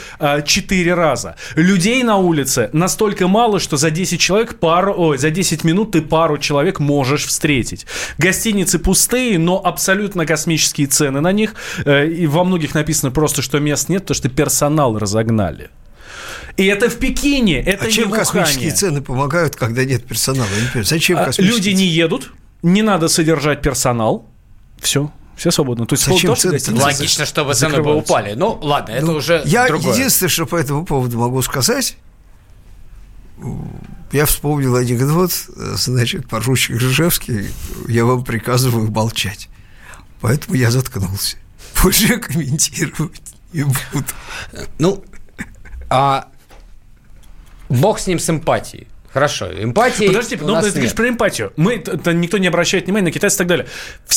четыре 0.44 0.94
раза. 0.94 1.36
Людей 1.54 2.02
на 2.02 2.16
улице 2.16 2.70
настолько 2.72 3.28
мало, 3.28 3.58
что 3.58 3.76
за 3.76 3.90
10 3.90 4.20
человек 4.20 4.58
пару, 4.58 4.94
ой, 4.96 5.18
за 5.18 5.30
10 5.30 5.64
минут 5.64 5.92
ты 5.92 6.02
пару 6.02 6.38
человек 6.38 6.80
можешь 6.80 7.26
встретить. 7.26 7.86
Гостиницы 8.18 8.78
пустые, 8.78 9.38
но 9.38 9.60
абсолютно 9.64 10.26
космические 10.26 10.86
цены 10.86 11.20
на 11.20 11.32
них. 11.32 11.55
Э, 11.84 12.06
И 12.08 12.26
во 12.26 12.44
многих 12.44 12.74
написано 12.74 13.10
просто, 13.12 13.42
что 13.42 13.58
мест 13.60 13.88
нет, 13.88 14.02
потому 14.02 14.16
что 14.16 14.28
персонал 14.28 14.98
разогнали. 14.98 15.70
И 16.56 16.64
это 16.66 16.88
в 16.88 16.96
Пекине, 16.96 17.60
это 17.60 17.84
А 17.84 17.86
не 17.86 17.92
чем 17.92 18.08
Ухане. 18.08 18.24
космические 18.24 18.72
цены 18.72 19.02
помогают, 19.02 19.56
когда 19.56 19.84
нет 19.84 20.04
персонала? 20.06 20.48
Я 20.54 20.60
не 20.62 20.66
понимаю, 20.68 20.84
Зачем 20.86 21.18
А, 21.18 21.24
космические 21.26 21.56
Люди 21.56 21.70
не 21.70 21.86
едут, 21.86 22.32
не 22.62 22.82
надо 22.82 23.08
содержать 23.08 23.60
персонал. 23.62 24.26
Все, 24.80 25.12
все 25.36 25.50
свободно. 25.50 25.86
То 25.86 25.94
есть 25.94 26.06
Зачем 26.06 26.30
гостиницы 26.30 26.74
Логично, 26.74 27.26
чтобы 27.26 27.54
цены 27.54 27.82
бы 27.82 27.94
упали. 27.94 28.32
Ну, 28.34 28.58
ладно, 28.62 28.92
это 28.92 29.06
Ну, 29.06 29.12
уже 29.14 29.42
Я 29.44 29.66
другое. 29.66 29.92
единственное, 29.94 30.30
что 30.30 30.46
по 30.46 30.56
этому 30.56 30.86
поводу 30.86 31.18
могу 31.18 31.42
сказать, 31.42 31.96
я 34.12 34.24
вспомнил 34.24 34.76
анекдот, 34.76 35.32
значит, 35.56 36.28
поручик 36.28 36.76
Ржевский, 36.76 37.48
я 37.88 38.04
вам 38.06 38.24
приказываю 38.24 38.90
молчать. 38.90 39.48
Поэтому 40.20 40.56
я 40.56 40.70
заткнулся. 40.70 41.36
Я 41.84 42.18
комментировать 42.18 43.20
не 43.52 43.62
буду. 43.64 44.06
Ну, 44.78 45.04
а 45.88 46.28
бог 47.68 47.98
с 47.98 48.06
ним 48.06 48.18
с 48.18 48.28
эмпатией. 48.30 48.86
Хорошо, 49.12 49.46
эмпатии 49.46 50.08
Подожди, 50.08 50.36
у 50.36 50.46
ну, 50.46 50.60
ты 50.60 50.70
говоришь 50.72 50.92
про 50.94 51.08
эмпатию. 51.08 51.50
Мы, 51.56 51.78
т- 51.78 52.12
никто 52.12 52.36
не 52.36 52.48
обращает 52.48 52.84
внимания 52.84 53.06
на 53.06 53.12
китайцев 53.12 53.36
и 53.36 53.38
так 53.38 53.46
далее. 53.46 53.66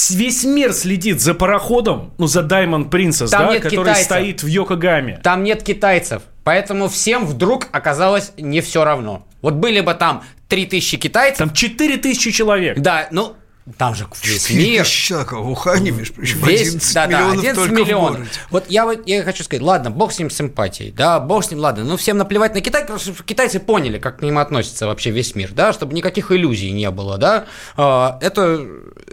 Весь 0.10 0.44
мир 0.44 0.74
следит 0.74 1.22
за 1.22 1.34
пароходом, 1.34 2.14
ну, 2.18 2.28
за 2.28 2.42
Diamond 2.42 2.90
Princess, 2.90 3.30
Там 3.30 3.48
да, 3.48 3.54
нет 3.54 3.64
который 3.64 3.86
китайцев. 3.86 4.06
стоит 4.06 4.44
в 4.44 4.48
Йокогаме. 4.48 5.22
Там 5.24 5.44
нет 5.44 5.64
китайцев, 5.64 6.24
поэтому 6.44 6.90
всем 6.90 7.26
вдруг 7.26 7.68
оказалось 7.72 8.34
не 8.38 8.60
все 8.60 8.84
равно. 8.84 9.26
Вот 9.42 9.54
были 9.54 9.80
бы 9.80 9.94
там 9.94 10.24
3000 10.50 10.98
китайцев, 10.98 11.38
Там 11.38 11.54
4000 11.54 12.32
человек. 12.32 12.80
да, 12.80 13.08
ну, 13.12 13.38
там 13.78 13.96
же 13.96 14.08
весь 14.24 14.44
4 14.44 14.60
мир. 14.60 14.84
тысячи 14.84 15.08
человек, 15.08 15.34
а 15.34 15.36
в 15.38 15.50
Ухане, 15.50 15.92
между 15.92 16.14
прочим, 16.16 16.40
Весь, 16.46 16.68
11 16.70 16.94
да, 16.94 17.08
да, 17.08 17.08
миллионов 17.20 17.38
11 17.40 17.56
только 17.56 17.74
в 17.74 17.78
миллионов. 17.86 18.12
городе. 18.12 18.30
Вот 18.50 18.66
я, 18.70 18.86
вот 18.86 19.08
я 19.08 19.24
хочу 19.24 19.44
сказать, 19.44 19.62
ладно, 19.64 19.92
бог 19.92 20.12
с 20.12 20.20
ним 20.20 20.30
с 20.30 20.42
эмпатией, 20.42 20.92
да, 20.92 21.20
бог 21.20 21.44
с 21.44 21.52
ним, 21.52 21.60
ладно, 21.60 21.84
ну 21.84 21.98
всем 21.98 22.18
наплевать 22.18 22.54
на 22.54 22.62
Китай, 22.62 22.82
потому 22.82 23.00
что 23.00 23.12
китайцы 23.24 23.60
поняли, 23.60 24.00
как 24.00 24.20
к 24.20 24.22
ним 24.22 24.38
относится 24.38 24.88
вообще 24.88 25.12
весь 25.12 25.36
мир, 25.36 25.52
да, 25.54 25.74
чтобы 25.74 25.94
никаких 25.94 26.32
иллюзий 26.32 26.72
не 26.72 26.90
было, 26.92 27.18
да, 27.18 27.46
А, 27.78 28.18
это 28.22 28.66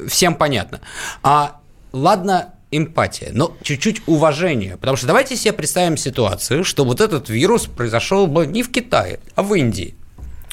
всем 0.08 0.34
понятно. 0.34 0.80
А 1.22 1.60
ладно, 1.92 2.54
эмпатия, 2.70 3.30
но 3.32 3.56
чуть-чуть 3.62 4.02
уважения, 4.06 4.76
потому 4.76 4.96
что 4.96 5.06
давайте 5.06 5.36
себе 5.36 5.52
представим 5.52 5.96
ситуацию, 5.96 6.64
что 6.64 6.84
вот 6.84 7.00
этот 7.00 7.28
вирус 7.28 7.66
произошел 7.66 8.26
бы 8.26 8.46
не 8.46 8.62
в 8.62 8.70
Китае, 8.72 9.20
а 9.34 9.42
в 9.42 9.54
Индии, 9.54 9.94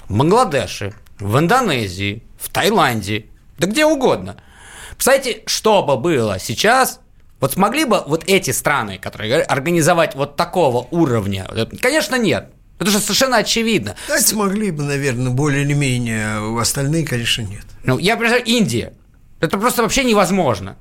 в 0.07 0.15
Бангладеше, 0.17 0.93
в 1.19 1.37
Индонезии, 1.39 2.23
в 2.39 2.49
Таиланде, 2.49 3.25
да 3.65 3.71
где 3.71 3.85
угодно. 3.85 4.35
Представляете, 4.91 5.43
что 5.45 5.83
бы 5.83 5.97
было 5.97 6.37
сейчас, 6.39 6.99
вот 7.39 7.53
смогли 7.53 7.85
бы 7.85 8.03
вот 8.05 8.23
эти 8.27 8.51
страны, 8.51 8.99
которые 8.99 9.41
организовать 9.43 10.15
вот 10.15 10.35
такого 10.35 10.87
уровня? 10.91 11.47
Конечно, 11.81 12.15
нет. 12.15 12.51
Это 12.79 12.91
же 12.91 12.99
совершенно 12.99 13.37
очевидно. 13.37 13.95
Дать 14.07 14.25
смогли 14.25 14.71
бы, 14.71 14.83
наверное, 14.83 15.31
более 15.31 15.63
или 15.63 15.73
менее, 15.73 16.59
остальные, 16.59 17.05
конечно, 17.05 17.41
нет. 17.41 17.63
Ну, 17.85 17.97
я 17.97 18.17
представляю, 18.17 18.45
Индия. 18.45 18.93
Это 19.39 19.57
просто 19.57 19.83
вообще 19.83 20.03
невозможно. 20.03 20.75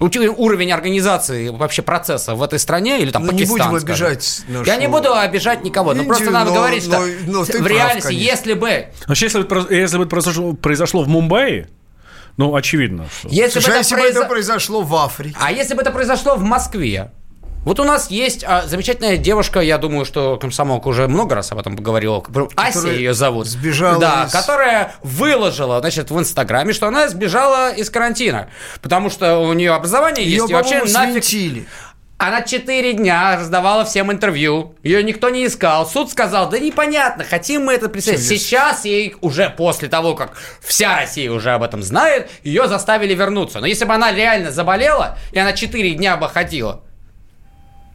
Уровень 0.00 0.72
организации 0.72 1.48
вообще 1.48 1.82
процесса 1.82 2.34
в 2.34 2.42
этой 2.42 2.58
стране 2.58 3.00
или 3.00 3.10
там 3.10 3.24
Ну, 3.24 3.32
не 3.32 3.44
Пакистан, 3.44 3.70
будем 3.70 3.80
скажем. 3.80 4.06
обижать 4.08 4.42
нашу 4.48 4.64
Я 4.70 4.76
не 4.76 4.88
буду 4.88 5.14
обижать 5.14 5.62
никого, 5.64 5.90
но 5.94 6.02
Индию, 6.02 6.08
просто 6.08 6.30
надо 6.30 6.50
но- 6.50 6.56
говорить, 6.56 6.82
что 6.84 6.98
но- 7.00 7.06
но 7.26 7.44
в 7.44 7.48
прав, 7.48 7.66
реальности, 7.66 8.08
конечно. 8.08 8.24
если 8.30 8.54
бы, 8.54 8.86
Вообще, 9.06 9.26
если 9.26 9.42
бы, 9.42 9.56
это 9.56 9.74
если 9.74 9.96
бы 9.98 10.02
это 10.04 10.10
произошло, 10.10 10.52
произошло 10.54 11.02
в 11.04 11.08
Мумбаи, 11.08 11.68
ну, 12.36 12.54
очевидно, 12.56 13.06
что... 13.20 13.28
если 13.28 13.60
Слушай, 13.60 13.68
а 13.68 13.72
бы 13.72 13.78
если 13.78 13.96
это 13.96 14.02
бы 14.02 14.08
это 14.08 14.18
произо- 14.24 14.28
произошло 14.28 14.82
в 14.82 14.94
Африке? 14.96 15.36
А 15.40 15.52
если 15.52 15.74
бы 15.74 15.82
это 15.82 15.92
произошло 15.92 16.34
в 16.34 16.42
Москве? 16.42 17.12
Вот 17.64 17.80
у 17.80 17.84
нас 17.84 18.10
есть 18.10 18.44
а, 18.46 18.66
замечательная 18.66 19.16
девушка, 19.16 19.60
я 19.60 19.78
думаю, 19.78 20.04
что 20.04 20.36
комсомолка 20.36 20.88
уже 20.88 21.08
много 21.08 21.34
раз 21.34 21.50
об 21.52 21.58
этом 21.58 21.76
говорила. 21.76 22.22
Ася 22.56 22.88
ее 22.88 23.14
зовут. 23.14 23.46
сбежала 23.46 23.98
Да, 23.98 24.24
из- 24.26 24.32
которая 24.32 24.94
выложила, 25.02 25.80
значит, 25.80 26.10
в 26.10 26.18
Инстаграме, 26.18 26.72
что 26.72 26.86
она 26.86 27.08
сбежала 27.08 27.72
из 27.72 27.88
карантина. 27.88 28.48
Потому 28.82 29.08
что 29.10 29.38
у 29.38 29.52
нее 29.54 29.72
образование 29.72 30.24
Ее, 30.26 30.36
есть, 30.36 30.50
и 30.50 30.54
вообще 30.54 30.84
нафиг... 30.84 31.24
свинтили. 31.24 31.66
Она 32.16 32.42
четыре 32.42 32.92
дня 32.92 33.36
раздавала 33.36 33.84
всем 33.84 34.12
интервью. 34.12 34.76
Ее 34.82 35.02
никто 35.02 35.30
не 35.30 35.46
искал. 35.46 35.84
Суд 35.86 36.10
сказал, 36.10 36.48
да 36.48 36.58
непонятно, 36.58 37.24
хотим 37.24 37.64
мы 37.64 37.72
это 37.74 37.88
представить. 37.88 38.22
Сейчас 38.22 38.84
ей 38.84 39.16
уже 39.20 39.50
после 39.50 39.88
того, 39.88 40.14
как 40.14 40.32
вся 40.60 40.96
Россия 40.96 41.30
уже 41.30 41.50
об 41.50 41.62
этом 41.62 41.82
знает, 41.82 42.30
ее 42.44 42.68
заставили 42.68 43.14
вернуться. 43.14 43.58
Но 43.60 43.66
если 43.66 43.84
бы 43.84 43.94
она 43.94 44.12
реально 44.12 44.52
заболела, 44.52 45.18
и 45.32 45.38
она 45.38 45.52
четыре 45.54 45.92
дня 45.94 46.16
бы 46.16 46.28
ходила, 46.28 46.82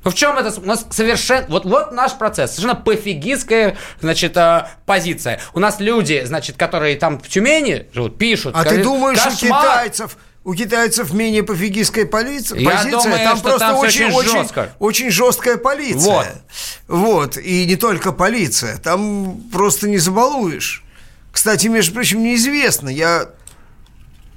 ну 0.03 0.11
в 0.11 0.15
чем 0.15 0.37
это? 0.37 0.57
У 0.59 0.65
нас 0.65 0.85
совершенно... 0.91 1.45
Вот, 1.49 1.65
вот 1.65 1.91
наш 1.91 2.17
процесс. 2.17 2.51
Совершенно 2.51 2.75
пофигистская, 2.79 3.77
значит, 3.99 4.37
а, 4.37 4.71
позиция. 4.85 5.39
У 5.53 5.59
нас 5.59 5.79
люди, 5.79 6.23
значит, 6.25 6.55
которые 6.57 6.95
там 6.95 7.19
в 7.19 7.27
Тюмени 7.27 7.87
живут, 7.93 8.17
пишут. 8.17 8.55
А 8.55 8.63
ты 8.63 8.81
думаешь, 8.81 9.19
у 9.25 9.35
китайцев, 9.35 10.17
у 10.45 10.53
китайцев 10.53 11.13
менее 11.13 11.43
пофигистская 11.43 12.05
полиция, 12.05 12.59
Я 12.59 12.71
позиция? 12.71 12.91
думаю, 12.91 13.19
там 13.23 13.41
просто 13.41 13.59
там 13.59 13.77
очень 13.77 14.11
очень, 14.11 14.31
жестко. 14.31 14.69
очень 14.79 15.11
жесткая 15.11 15.57
полиция. 15.57 16.41
Вот. 16.87 17.35
Вот. 17.35 17.37
И 17.37 17.65
не 17.65 17.75
только 17.75 18.13
полиция. 18.13 18.77
Там 18.77 19.41
просто 19.51 19.89
не 19.89 19.97
забалуешь. 19.97 20.83
Кстати, 21.31 21.67
между 21.67 21.93
прочим, 21.93 22.23
неизвестно. 22.23 22.89
Я 22.89 23.29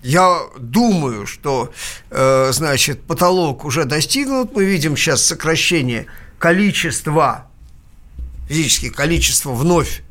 я 0.02 0.40
думаю, 0.58 1.26
что, 1.26 1.72
э, 2.10 2.50
значит, 2.52 3.02
потолок 3.04 3.64
уже 3.64 3.84
достигнут. 3.84 4.54
Мы 4.54 4.64
видим 4.64 4.96
сейчас 4.96 5.24
сокращение 5.24 6.06
количества, 6.38 7.46
физически 8.48 8.90
количество 8.90 9.52
вновь 9.52 10.02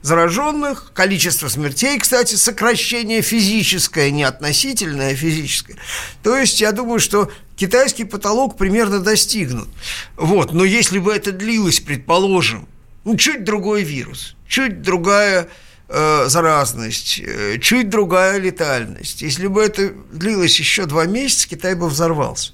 зараженных, 0.00 0.92
количество 0.92 1.48
смертей, 1.48 1.98
кстати, 1.98 2.34
сокращение 2.34 3.22
физическое, 3.22 4.10
не 4.10 4.22
относительное, 4.22 5.12
а 5.12 5.14
физическое. 5.14 5.76
То 6.22 6.36
есть, 6.36 6.60
я 6.60 6.72
думаю, 6.72 7.00
что 7.00 7.30
китайский 7.56 8.04
потолок 8.04 8.58
примерно 8.58 9.00
достигнут. 9.00 9.68
Вот. 10.16 10.52
Но 10.52 10.64
если 10.64 10.98
бы 10.98 11.12
это 11.12 11.32
длилось, 11.32 11.80
предположим, 11.80 12.68
ну, 13.04 13.16
чуть 13.16 13.44
другой 13.44 13.82
вирус, 13.82 14.36
чуть 14.46 14.82
другая 14.82 15.48
э, 15.88 16.24
заразность, 16.28 17.20
э, 17.20 17.58
чуть 17.60 17.90
другая 17.90 18.38
летальность. 18.38 19.22
Если 19.22 19.46
бы 19.46 19.62
это 19.62 19.92
длилось 20.12 20.58
еще 20.58 20.86
два 20.86 21.06
месяца, 21.06 21.48
Китай 21.48 21.74
бы 21.74 21.88
взорвался. 21.88 22.52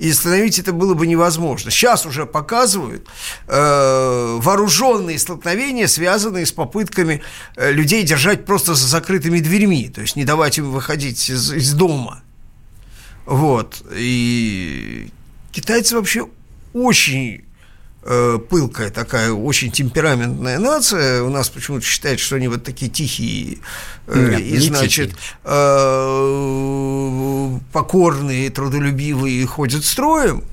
И 0.00 0.10
остановить 0.10 0.58
это 0.58 0.72
было 0.72 0.94
бы 0.94 1.06
невозможно. 1.06 1.70
Сейчас 1.70 2.06
уже 2.06 2.24
показывают 2.24 3.06
э, 3.48 4.38
вооруженные 4.40 5.18
столкновения, 5.18 5.86
связанные 5.88 6.46
с 6.46 6.52
попытками 6.52 7.22
э, 7.56 7.70
людей 7.70 8.02
держать 8.02 8.46
просто 8.46 8.74
за 8.74 8.86
закрытыми 8.86 9.40
дверьми, 9.40 9.90
то 9.90 10.00
есть 10.00 10.16
не 10.16 10.24
давать 10.24 10.56
им 10.56 10.70
выходить 10.70 11.28
из, 11.28 11.52
из 11.52 11.74
дома. 11.74 12.22
Вот. 13.26 13.82
И 13.94 15.10
китайцы 15.52 15.96
вообще 15.96 16.26
очень 16.72 17.44
пылкая 18.02 18.90
такая, 18.90 19.32
очень 19.32 19.70
темпераментная 19.70 20.58
нация. 20.58 21.22
У 21.22 21.28
нас 21.28 21.50
почему-то 21.50 21.84
считают, 21.84 22.18
что 22.20 22.36
они 22.36 22.48
вот 22.48 22.64
такие 22.64 22.90
тихие 22.90 23.58
э, 24.06 24.30
Нет, 24.30 24.40
и, 24.40 24.52
не 24.52 24.58
значит, 24.58 25.12
э, 25.44 26.70
покорные, 27.72 28.50
трудолюбивые 28.50 29.42
и 29.42 29.44
ходят 29.44 29.84
строем. 29.84 30.44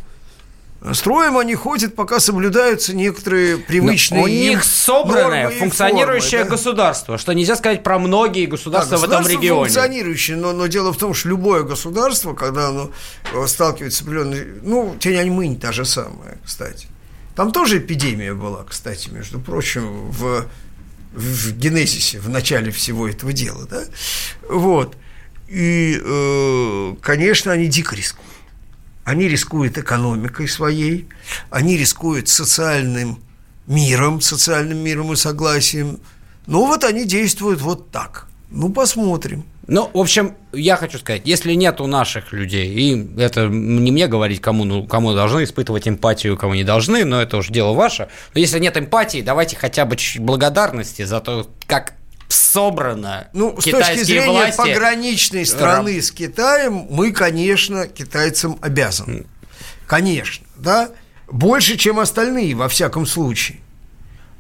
Строем 0.94 1.38
они 1.38 1.56
ходят, 1.56 1.96
пока 1.96 2.20
соблюдаются 2.20 2.96
некоторые 2.96 3.58
привычные 3.58 4.22
у 4.22 4.28
им 4.28 4.52
них 4.52 4.64
собранное, 4.64 5.50
функционирующее 5.50 6.42
формы, 6.42 6.46
да. 6.46 6.50
государство, 6.56 7.18
что 7.18 7.34
нельзя 7.34 7.56
сказать 7.56 7.82
про 7.84 7.98
многие 7.98 8.46
государства 8.46 8.98
Да, 9.00 9.06
в 9.06 9.10
этом 9.10 9.28
регионе. 9.28 9.64
функционирующее, 9.64 10.38
но, 10.38 10.54
но 10.54 10.68
дело 10.68 10.94
в 10.94 10.98
том, 10.98 11.16
что 11.16 11.30
любое 11.30 11.64
государство, 11.64 12.34
когда 12.36 12.70
оно 12.70 12.92
э, 13.34 13.48
сталкивается 13.48 14.00
с 14.00 14.02
определенной... 14.04 14.46
Ну, 14.62 14.96
Тяньаньмынь 15.00 15.60
та 15.60 15.72
же 15.72 15.84
самая, 15.84 16.38
кстати. 16.46 16.88
Там 17.38 17.52
тоже 17.52 17.78
эпидемия 17.78 18.34
была, 18.34 18.64
кстати, 18.64 19.10
между 19.10 19.40
прочим, 19.40 20.10
в, 20.10 20.48
в 21.14 21.52
генезисе, 21.52 22.20
в 22.20 22.30
начале 22.30 22.72
всего 22.72 23.08
этого 23.08 23.32
дела, 23.32 23.68
да? 23.70 23.84
Вот. 24.50 24.98
И, 25.48 26.02
э, 26.04 26.96
конечно, 27.00 27.52
они 27.52 27.68
дико 27.68 27.96
рискуют. 27.96 28.32
Они 29.04 29.28
рискуют 29.28 29.78
экономикой 29.78 30.48
своей, 30.48 31.08
они 31.52 31.78
рискуют 31.78 32.28
социальным 32.28 33.20
миром, 33.68 34.20
социальным 34.20 34.80
миром 34.80 35.14
и 35.14 35.16
согласием. 35.16 36.00
Но 36.48 36.66
вот 36.66 36.84
они 36.84 37.06
действуют 37.06 37.62
вот 37.62 37.92
так. 37.92 38.28
Ну, 38.50 38.70
посмотрим. 38.74 39.46
Ну, 39.68 39.90
в 39.94 39.98
общем, 40.00 40.36
я 40.54 40.78
хочу 40.78 40.98
сказать, 40.98 41.24
если 41.26 41.54
нет 41.54 41.82
у 41.82 41.88
наших 41.88 42.32
людей, 42.32 42.74
и 42.74 43.20
это 43.22 43.48
не 43.48 43.92
мне 43.92 44.08
говорить, 44.08 44.40
кому, 44.40 44.64
ну, 44.64 44.88
кому 44.88 45.14
должны 45.14 45.44
испытывать 45.44 45.88
эмпатию, 45.88 46.38
кому 46.38 46.54
не 46.54 46.64
должны, 46.64 47.04
но 47.04 47.22
это 47.22 47.38
уже 47.38 47.52
дело 47.52 47.74
ваше. 47.74 48.08
Но 48.34 48.40
если 48.40 48.60
нет 48.60 48.78
эмпатии, 48.78 49.22
давайте 49.22 49.58
хотя 49.58 49.86
бы 49.86 49.98
чуть 49.98 50.22
благодарности 50.22 51.04
за 51.04 51.20
то, 51.20 51.50
как 51.68 51.94
собрано 52.30 53.28
Ну, 53.34 53.60
с 53.60 53.64
точки 53.64 54.04
зрения 54.04 54.30
власти. 54.30 54.58
пограничной 54.58 55.46
страны 55.46 56.02
с 56.02 56.12
Китаем, 56.12 56.88
мы, 56.90 57.12
конечно, 57.12 57.88
китайцам 57.88 58.58
обязаны. 58.62 59.26
Конечно, 59.86 60.46
да? 60.58 60.90
Больше, 61.30 61.78
чем 61.78 62.00
остальные, 62.00 62.56
во 62.56 62.70
всяком 62.70 63.06
случае. 63.06 63.60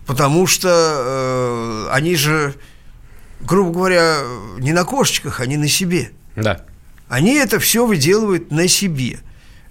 Потому 0.06 0.48
что 0.48 0.70
э, 0.70 1.88
они 1.92 2.16
же, 2.16 2.56
грубо 3.41 3.71
говоря, 3.71 4.19
не 4.60 4.73
на 4.73 4.84
кошечках, 4.84 5.39
они 5.39 5.58
на 5.58 5.67
себе. 5.67 6.12
Да. 6.36 6.65
Они 7.08 7.36
это 7.36 7.60
все 7.60 7.86
выделывают 7.86 8.52
на 8.52 8.67
себе. 8.67 9.19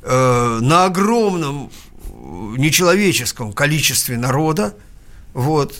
Э, 0.02 0.58
на 0.60 0.84
огромном 0.84 1.70
нечеловеческом 2.56 3.52
количестве 3.52 4.16
народа. 4.16 4.74
Вот. 5.34 5.74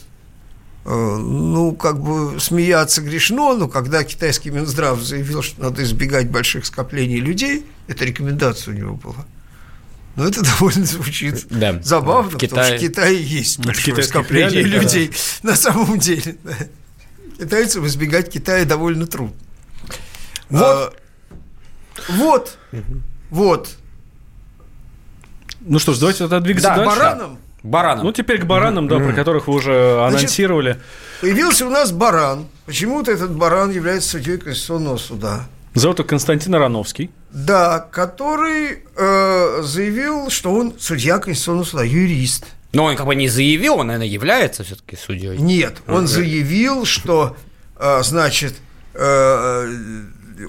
Э, 0.85 1.16
ну, 1.16 1.72
как 1.72 2.01
бы 2.01 2.38
смеяться 2.40 3.03
грешно, 3.03 3.57
но 3.57 3.68
когда 3.68 4.05
китайский 4.05 4.51
Минздрав 4.51 5.01
заявил, 5.01 5.42
что 5.42 5.62
надо 5.62 5.83
избегать 5.83 6.29
больших 6.31 6.66
скоплений 6.66 7.18
людей, 7.18 7.64
это 7.88 8.05
рекомендация 8.05 8.75
у 8.75 8.77
него 8.77 8.94
была. 8.94 9.27
Но 10.16 10.27
это 10.27 10.42
довольно 10.59 10.85
звучит 10.85 11.46
Да. 11.51 11.81
забавно, 11.83 12.31
В 12.31 12.40
потому 12.40 12.64
что 12.64 12.77
в 12.77 12.81
Китае 12.81 13.22
есть 13.22 13.59
большое 13.59 13.87
китайских 13.87 14.11
скопление 14.11 14.51
реалиях, 14.62 14.75
да. 14.75 14.83
людей 14.83 15.11
на 15.42 15.57
самом 15.57 15.99
деле. 15.99 16.37
Китайцам 17.38 17.87
избегать 17.87 18.31
Китая 18.31 18.64
довольно 18.64 19.07
трудно. 19.07 19.37
Вот. 20.49 20.96
Вот. 22.09 22.59
Вот. 23.31 23.68
Ну 25.61 25.79
что 25.79 25.92
ж, 25.94 25.99
давайте 25.99 26.20
тогда 26.20 26.40
двигаться 26.40 26.68
Да, 26.70 26.77
дальше. 26.77 26.96
Бараном 26.99 27.38
Бараном. 27.62 28.05
Ну, 28.07 28.12
теперь 28.12 28.40
к 28.40 28.44
баранам, 28.44 28.87
да, 28.87 28.99
про 28.99 29.12
которых 29.12 29.49
вы 29.49 29.55
уже 29.55 29.94
Значит, 29.96 30.18
анонсировали. 30.18 30.81
появился 31.20 31.66
у 31.66 31.70
нас 31.70 31.90
баран. 31.90 32.46
Почему-то 32.64 33.11
этот 33.11 33.35
баран 33.35 33.70
является 33.70 34.11
судьей 34.11 34.38
Конституционного 34.38 34.96
суда. 34.99 35.46
Зовут 35.75 35.99
его 35.99 36.09
Константин 36.09 36.55
Ароновский. 36.55 37.11
Да, 37.33 37.81
который 37.81 38.85
э, 38.96 39.62
заявил, 39.62 40.31
что 40.31 40.55
он 40.55 40.75
судья 40.79 41.18
Конституционного 41.18 41.66
суда, 41.66 41.83
юрист. 41.83 42.46
Но 42.77 42.85
он 42.85 42.97
как 42.97 43.07
бы 43.07 43.15
не 43.15 43.29
заявил, 43.29 43.77
он, 43.77 43.87
наверное, 43.87 44.07
является 44.07 44.62
все-таки 44.62 44.97
судьей. 44.97 45.39
Нет, 45.39 45.79
он 45.87 46.07
заявил, 46.07 46.85
что, 46.85 47.35
э, 47.79 48.03
значит, 48.03 48.55
э, 48.93 50.03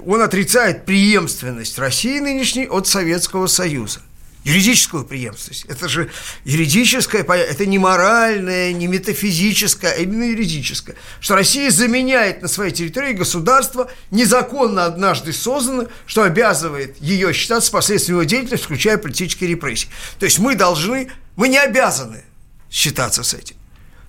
он 0.06 0.20
отрицает 0.20 0.84
преемственность 0.84 1.78
России 1.78 2.20
нынешней 2.20 2.66
от 2.66 2.86
Советского 2.86 3.46
Союза. 3.46 4.00
Юридическую 4.44 5.04
преемственность. 5.04 5.64
Это 5.68 5.88
же 5.88 6.10
юридическое, 6.44 7.22
это 7.22 7.64
не 7.66 7.78
моральное, 7.78 8.72
не 8.72 8.86
метафизическое, 8.86 9.92
а 9.92 9.96
именно 9.96 10.24
юридическое. 10.24 10.96
Что 11.20 11.34
Россия 11.34 11.70
заменяет 11.70 12.42
на 12.42 12.48
своей 12.48 12.72
территории 12.72 13.14
государство, 13.14 13.90
незаконно 14.10 14.84
однажды 14.84 15.32
созданное, 15.32 15.88
что 16.06 16.24
обязывает 16.24 17.00
ее 17.00 17.32
считаться 17.32 17.72
последствиями 17.72 18.20
его 18.20 18.28
деятельности, 18.28 18.64
включая 18.64 18.98
политические 18.98 19.50
репрессии. 19.50 19.88
То 20.18 20.26
есть 20.26 20.38
мы 20.38 20.54
должны, 20.54 21.10
мы 21.38 21.48
не 21.48 21.56
обязаны 21.56 22.24
считаться 22.68 23.22
с 23.22 23.32
этим. 23.32 23.54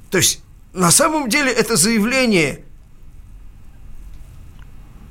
То 0.09 0.17
есть, 0.17 0.39
на 0.73 0.89
самом 0.89 1.29
деле, 1.29 1.51
это 1.51 1.75
заявление 1.75 2.65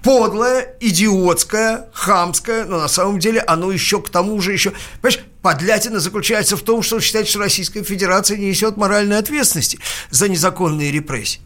подлое, 0.03 0.75
идиотское, 0.81 1.89
хамское, 1.93 2.65
но 2.65 2.81
на 2.81 2.89
самом 2.89 3.21
деле 3.21 3.41
оно 3.41 3.71
еще 3.71 4.03
к 4.03 4.11
тому 4.11 4.41
же 4.41 4.53
еще... 4.53 4.73
Понимаешь, 5.01 5.25
подлятина 5.43 6.01
заключается 6.01 6.57
в 6.57 6.63
том, 6.63 6.83
что 6.83 6.97
он 6.97 7.03
считает, 7.03 7.29
что 7.29 7.39
Российская 7.39 7.85
Федерация 7.85 8.37
не 8.37 8.49
несет 8.49 8.77
моральной 8.77 9.19
ответственности 9.19 9.79
за 10.11 10.29
незаконные 10.29 10.91
репрессии. 10.91 11.41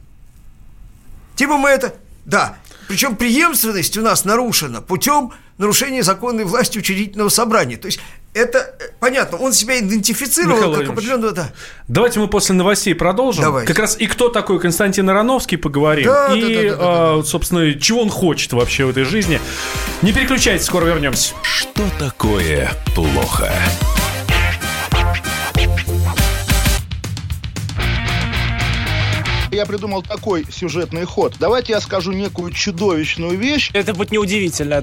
Типа 1.36 1.58
мы 1.58 1.68
это... 1.68 1.94
Да, 2.24 2.56
причем 2.88 3.16
преемственность 3.16 3.98
у 3.98 4.00
нас 4.00 4.24
нарушена 4.24 4.80
путем 4.80 5.32
нарушения 5.58 6.02
законной 6.02 6.44
власти 6.44 6.78
учредительного 6.78 7.28
собрания. 7.28 7.76
То 7.76 7.86
есть 7.86 8.00
это 8.34 8.74
э, 8.80 8.84
понятно, 8.98 9.38
он 9.38 9.52
себя 9.52 9.78
идентифицировал 9.78 10.56
Михаил 10.56 10.74
как 10.74 10.88
определенного... 10.90 11.32
Да. 11.32 11.52
Давайте 11.88 12.18
мы 12.18 12.28
после 12.28 12.54
новостей 12.54 12.94
продолжим. 12.94 13.42
Давайте. 13.42 13.68
Как 13.68 13.78
раз 13.78 13.96
и 13.98 14.06
кто 14.06 14.28
такой 14.28 14.58
Константин 14.58 15.08
Ароновский 15.10 15.58
поговорим. 15.58 16.06
Да, 16.06 16.34
и, 16.34 16.40
да, 16.40 16.48
да, 16.48 16.54
да, 16.54 16.76
да, 16.76 16.76
а, 16.78 17.22
собственно, 17.24 17.74
чего 17.78 18.00
он 18.00 18.08
хочет 18.08 18.52
вообще 18.52 18.86
в 18.86 18.90
этой 18.90 19.04
жизни. 19.04 19.40
Не 20.00 20.12
переключайтесь, 20.12 20.64
скоро 20.64 20.86
вернемся. 20.86 21.34
Что 21.42 21.82
такое 21.98 22.70
плохо? 22.94 23.52
Я 29.50 29.66
придумал 29.66 30.02
такой 30.02 30.46
сюжетный 30.50 31.04
ход. 31.04 31.34
Давайте 31.38 31.74
я 31.74 31.80
скажу 31.82 32.12
некую 32.12 32.52
чудовищную 32.52 33.36
вещь. 33.36 33.70
Это 33.74 33.92
будет 33.92 34.10
неудивительно. 34.10 34.82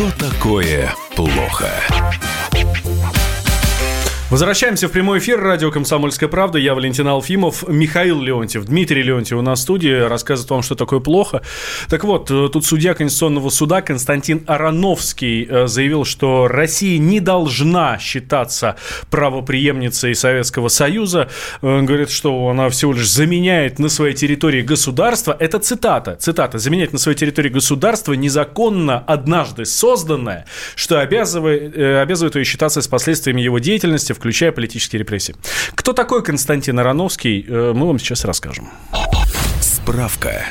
Что 0.00 0.10
такое 0.12 0.94
плохо? 1.14 1.68
Возвращаемся 4.30 4.86
в 4.86 4.92
прямой 4.92 5.18
эфир. 5.18 5.40
Радио 5.40 5.72
«Комсомольская 5.72 6.28
правда». 6.28 6.56
Я 6.56 6.76
Валентин 6.76 7.08
Алфимов. 7.08 7.66
Михаил 7.66 8.22
Леонтьев, 8.22 8.64
Дмитрий 8.64 9.02
Леонтьев 9.02 9.36
у 9.36 9.42
нас 9.42 9.58
в 9.58 9.62
студии 9.62 9.92
рассказывает 9.92 10.50
вам, 10.50 10.62
что 10.62 10.76
такое 10.76 11.00
плохо. 11.00 11.42
Так 11.88 12.04
вот, 12.04 12.30
э, 12.30 12.48
тут 12.52 12.64
судья 12.64 12.94
Конституционного 12.94 13.50
суда 13.50 13.82
Константин 13.82 14.44
Ароновский 14.46 15.48
э, 15.50 15.66
заявил, 15.66 16.04
что 16.04 16.46
Россия 16.46 16.96
не 16.98 17.18
должна 17.18 17.98
считаться 17.98 18.76
правоприемницей 19.10 20.14
Советского 20.14 20.68
Союза. 20.68 21.28
Э, 21.60 21.66
Он 21.66 21.84
говорит, 21.84 22.12
что 22.12 22.50
она 22.50 22.68
всего 22.68 22.92
лишь 22.92 23.10
заменяет 23.10 23.80
на 23.80 23.88
своей 23.88 24.14
территории 24.14 24.62
государство. 24.62 25.36
Это 25.40 25.58
цитата. 25.58 26.14
Цитата. 26.14 26.58
«Заменять 26.58 26.92
на 26.92 27.00
своей 27.00 27.18
территории 27.18 27.48
государство 27.48 28.12
незаконно 28.12 29.00
однажды 29.00 29.64
созданное, 29.64 30.46
что 30.76 31.00
обязывает, 31.00 31.76
э, 31.76 32.00
обязывает 32.00 32.36
ее 32.36 32.44
считаться 32.44 32.80
с 32.80 32.86
последствиями 32.86 33.40
его 33.40 33.58
деятельности, 33.58 34.12
включая 34.20 34.52
политические 34.52 35.00
репрессии». 35.00 35.34
Кто 35.74 35.92
такой 35.92 36.22
Константин 36.22 36.78
Ароновский, 36.78 37.44
э, 37.48 37.72
мы 37.74 37.86
вам 37.88 37.98
сейчас 37.98 38.24
расскажем. 38.24 38.70
Справка. 39.60 40.46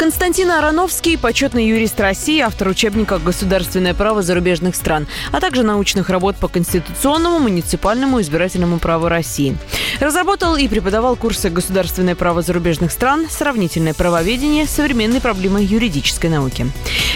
Константин 0.00 0.50
Ароновский– 0.50 1.18
почетный 1.20 1.66
юрист 1.66 2.00
России, 2.00 2.40
автор 2.40 2.68
учебника 2.68 3.18
«Государственное 3.18 3.92
право 3.92 4.22
зарубежных 4.22 4.74
стран», 4.74 5.06
а 5.30 5.40
также 5.40 5.62
научных 5.62 6.08
работ 6.08 6.36
по 6.36 6.48
конституционному, 6.48 7.38
муниципальному 7.38 8.18
и 8.18 8.22
избирательному 8.22 8.78
праву 8.78 9.08
России. 9.08 9.58
Разработал 10.00 10.56
и 10.56 10.68
преподавал 10.68 11.16
курсы 11.16 11.50
«Государственное 11.50 12.14
право 12.14 12.40
зарубежных 12.40 12.92
стран», 12.92 13.26
«Сравнительное 13.28 13.92
правоведение», 13.92 14.66
«Современные 14.66 15.20
проблемы 15.20 15.60
юридической 15.60 16.30
науки». 16.30 16.66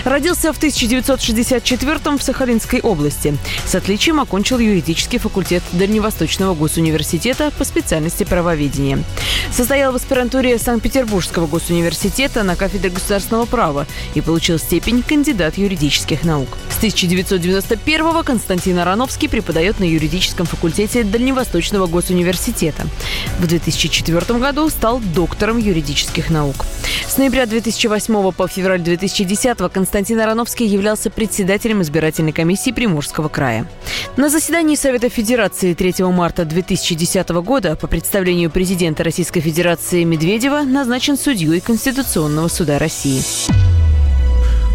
Родился 0.05 0.53
в 0.53 0.59
1964 0.59 2.19
в 2.19 2.23
Сахалинской 2.23 2.81
области. 2.83 3.35
С 3.65 3.75
отличием 3.75 4.21
окончил 4.21 4.59
юридический 4.59 5.19
факультет 5.19 5.63
Дальневосточного 5.73 6.55
госуниверситета 6.55 7.51
по 7.57 7.65
специальности 7.65 8.25
правоведения. 8.25 9.03
Состоял 9.53 9.93
в 9.93 9.97
аспирантуре 9.97 10.59
Санкт-Петербургского 10.59 11.47
госуниверситета 11.47 12.43
на 12.43 12.57
кафедре 12.57 12.91
государственного 12.91 13.47
права 13.47 13.87
и 14.15 14.21
получил 14.21 14.59
степень 14.59 15.03
кандидат 15.03 15.59
юридических 15.59 16.25
наук. 16.25 16.49
С 16.71 16.79
1991 16.79 18.23
Константин 18.25 18.79
Ароновский 18.79 19.29
преподает 19.29 19.79
на 19.81 19.85
юридическом 19.85 20.47
факультете 20.47 21.05
Дальневосточного 21.05 21.87
госуниверситета. 21.87 22.87
В 23.39 23.47
2004 23.47 24.39
году 24.39 24.69
стал 24.71 25.01
доктором 25.01 25.59
юридических 25.59 26.31
наук. 26.31 26.57
С 27.07 27.17
ноября 27.17 27.47
2008 27.47 28.33
по 28.33 28.49
февраль 28.49 28.81
2010 28.81 29.57
Константин 29.73 30.21
Ароновский 30.21 30.67
являлся 30.67 31.11
председателем 31.11 31.83
избирательной 31.83 32.33
комиссии 32.33 32.73
Приморского 32.73 33.29
края. 33.29 33.67
На 34.17 34.29
заседании 34.29 34.77
Совета 34.77 35.09
Федерации 35.09 35.75
3 35.75 36.05
марта 36.07 36.45
2010 36.45 37.29
года 37.43 37.77
по 37.77 37.87
представлению 37.87 38.51
президента 38.51 39.05
Российской 39.05 39.34
Федерации 39.41 40.05
Медведева 40.05 40.63
назначен 40.63 41.17
судьей 41.17 41.61
Конституционного 41.61 42.49
суда 42.49 42.79
России. 42.79 43.23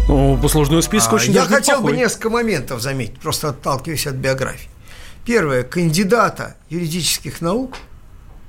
Ну, 0.08 0.36
послужной 0.40 0.82
список 0.82 1.12
А, 1.12 1.14
очень 1.16 1.32
Я 1.32 1.44
хотел 1.44 1.76
бы 1.76 1.90
неплохой. 1.92 1.98
несколько 1.98 2.30
моментов 2.30 2.80
заметить, 2.80 3.18
просто 3.20 3.50
отталкиваясь 3.50 4.06
от 4.06 4.14
биографии. 4.16 4.68
Первое. 5.24 5.62
Кандидата 5.62 6.56
юридических 6.68 7.40
наук 7.40 7.76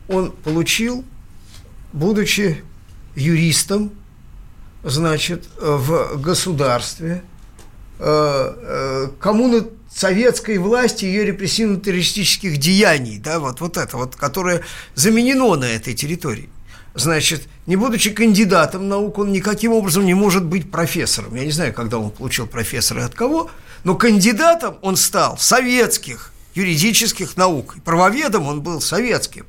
он 0.07 0.31
получил, 0.31 1.03
будучи 1.93 2.63
юристом, 3.15 3.91
значит, 4.83 5.47
в 5.59 6.19
государстве, 6.19 7.23
э, 7.99 8.03
э, 8.03 9.07
коммуны 9.19 9.65
советской 9.93 10.57
власти 10.57 11.05
ее 11.05 11.25
репрессивно-террористических 11.25 12.57
деяний, 12.57 13.19
да, 13.19 13.39
вот, 13.39 13.61
вот 13.61 13.77
это 13.77 13.97
вот, 13.97 14.15
которое 14.15 14.61
заменено 14.95 15.55
на 15.55 15.65
этой 15.65 15.93
территории. 15.93 16.49
Значит, 16.93 17.47
не 17.67 17.77
будучи 17.77 18.09
кандидатом 18.11 18.89
наук, 18.89 19.17
он 19.19 19.31
никаким 19.31 19.71
образом 19.71 20.05
не 20.05 20.13
может 20.13 20.43
быть 20.43 20.69
профессором. 20.69 21.35
Я 21.35 21.45
не 21.45 21.51
знаю, 21.51 21.73
когда 21.73 21.97
он 21.97 22.11
получил 22.11 22.47
профессора 22.47 23.03
и 23.03 23.05
от 23.05 23.15
кого, 23.15 23.49
но 23.83 23.95
кандидатом 23.95 24.77
он 24.81 24.97
стал 24.97 25.37
советских 25.37 26.33
юридических 26.53 27.37
наук. 27.37 27.75
Правоведом 27.85 28.47
он 28.47 28.61
был 28.61 28.81
советским. 28.81 29.45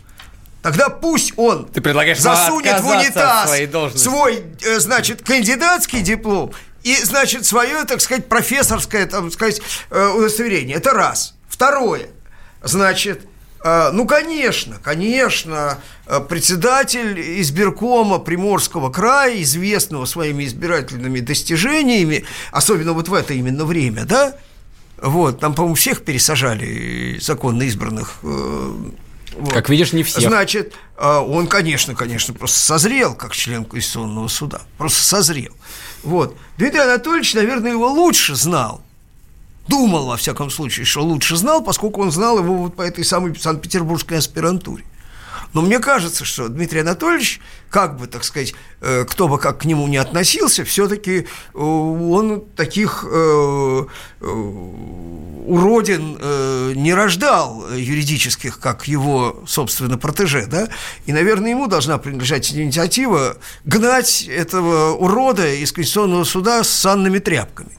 Тогда 0.63 0.89
пусть 0.89 1.33
он 1.37 1.67
Ты 1.67 1.81
предлагаешь 1.81 2.21
засунет 2.21 2.81
в 2.81 2.87
унитаз 2.87 3.51
свой, 4.01 4.45
э, 4.65 4.79
значит, 4.79 5.23
кандидатский 5.23 6.03
диплом 6.03 6.53
и, 6.83 6.97
значит, 7.05 7.47
свое, 7.47 7.85
так 7.85 8.01
сказать, 8.01 8.29
профессорское, 8.29 9.07
там, 9.07 9.31
сказать, 9.31 9.61
э, 9.91 10.09
удостоверение. 10.09 10.77
Это 10.77 10.93
раз. 10.93 11.35
Второе. 11.49 12.09
Значит, 12.63 13.27
э, 13.65 13.91
ну, 13.93 14.07
конечно, 14.07 14.79
конечно, 14.83 15.79
э, 16.07 16.21
председатель 16.21 17.41
избиркома 17.41 18.19
Приморского 18.19 18.91
края, 18.91 19.43
известного 19.43 20.07
своими 20.07 20.45
избирательными 20.45 21.21
достижениями, 21.21 22.25
особенно 22.51 22.93
вот 22.93 23.09
в 23.09 23.15
это 23.15 23.35
именно 23.35 23.65
время, 23.65 24.05
да, 24.05 24.37
вот, 24.97 25.41
там, 25.41 25.55
по-моему, 25.55 25.75
всех 25.75 26.03
пересажали 26.03 27.19
законно 27.21 27.63
избранных 27.65 28.19
вот. 28.23 29.55
Как 29.55 29.71
видишь, 29.71 29.95
не 29.95 30.03
всех. 30.03 30.25
Значит, 30.25 30.75
он, 30.99 31.47
конечно, 31.47 31.95
конечно, 31.95 32.35
просто 32.35 32.59
созрел 32.59 33.15
как 33.15 33.33
член 33.33 33.65
Конституционного 33.65 34.29
суда. 34.29 34.61
Просто 34.77 35.03
созрел. 35.03 35.57
Вот. 36.03 36.37
Дмитрий 36.59 36.81
Анатольевич, 36.81 37.35
наверное, 37.35 37.73
его 37.73 37.89
лучше 37.89 38.35
знал. 38.35 38.83
Думал, 39.69 40.07
во 40.07 40.17
всяком 40.17 40.51
случае, 40.51 40.85
что 40.85 41.03
лучше 41.03 41.37
знал, 41.37 41.63
поскольку 41.63 42.03
он 42.03 42.11
знал 42.11 42.39
его 42.39 42.55
вот 42.57 42.75
по 42.75 42.83
этой 42.83 43.05
самой 43.05 43.35
Санкт-Петербургской 43.37 44.19
аспирантуре. 44.19 44.85
Но 45.53 45.61
мне 45.61 45.79
кажется, 45.79 46.25
что 46.25 46.49
Дмитрий 46.49 46.81
Анатольевич, 46.81 47.41
как 47.69 47.99
бы, 47.99 48.07
так 48.07 48.25
сказать, 48.25 48.55
э, 48.81 49.05
кто 49.05 49.29
бы 49.29 49.39
как 49.39 49.59
к 49.61 49.65
нему 49.67 49.87
не 49.87 49.99
относился, 49.99 50.65
все-таки 50.65 51.21
э, 51.21 51.59
он 51.59 52.43
таких 52.57 53.05
э, 53.07 53.85
уродин 55.47 56.19
не 56.75 56.95
рождал 56.95 57.67
юридических, 57.75 58.59
как 58.61 58.89
его, 58.89 59.43
собственно, 59.47 59.99
протеже, 59.99 60.47
да? 60.47 60.69
И, 61.07 61.13
наверное, 61.13 61.51
ему 61.51 61.67
должна 61.67 61.99
принадлежать 61.99 62.53
инициатива 62.53 63.37
гнать 63.65 64.23
этого 64.23 64.93
урода 64.93 65.53
из 65.53 65.73
Конституционного 65.73 66.25
суда 66.25 66.63
с 66.63 66.71
санными 66.71 67.19
тряпками. 67.19 67.77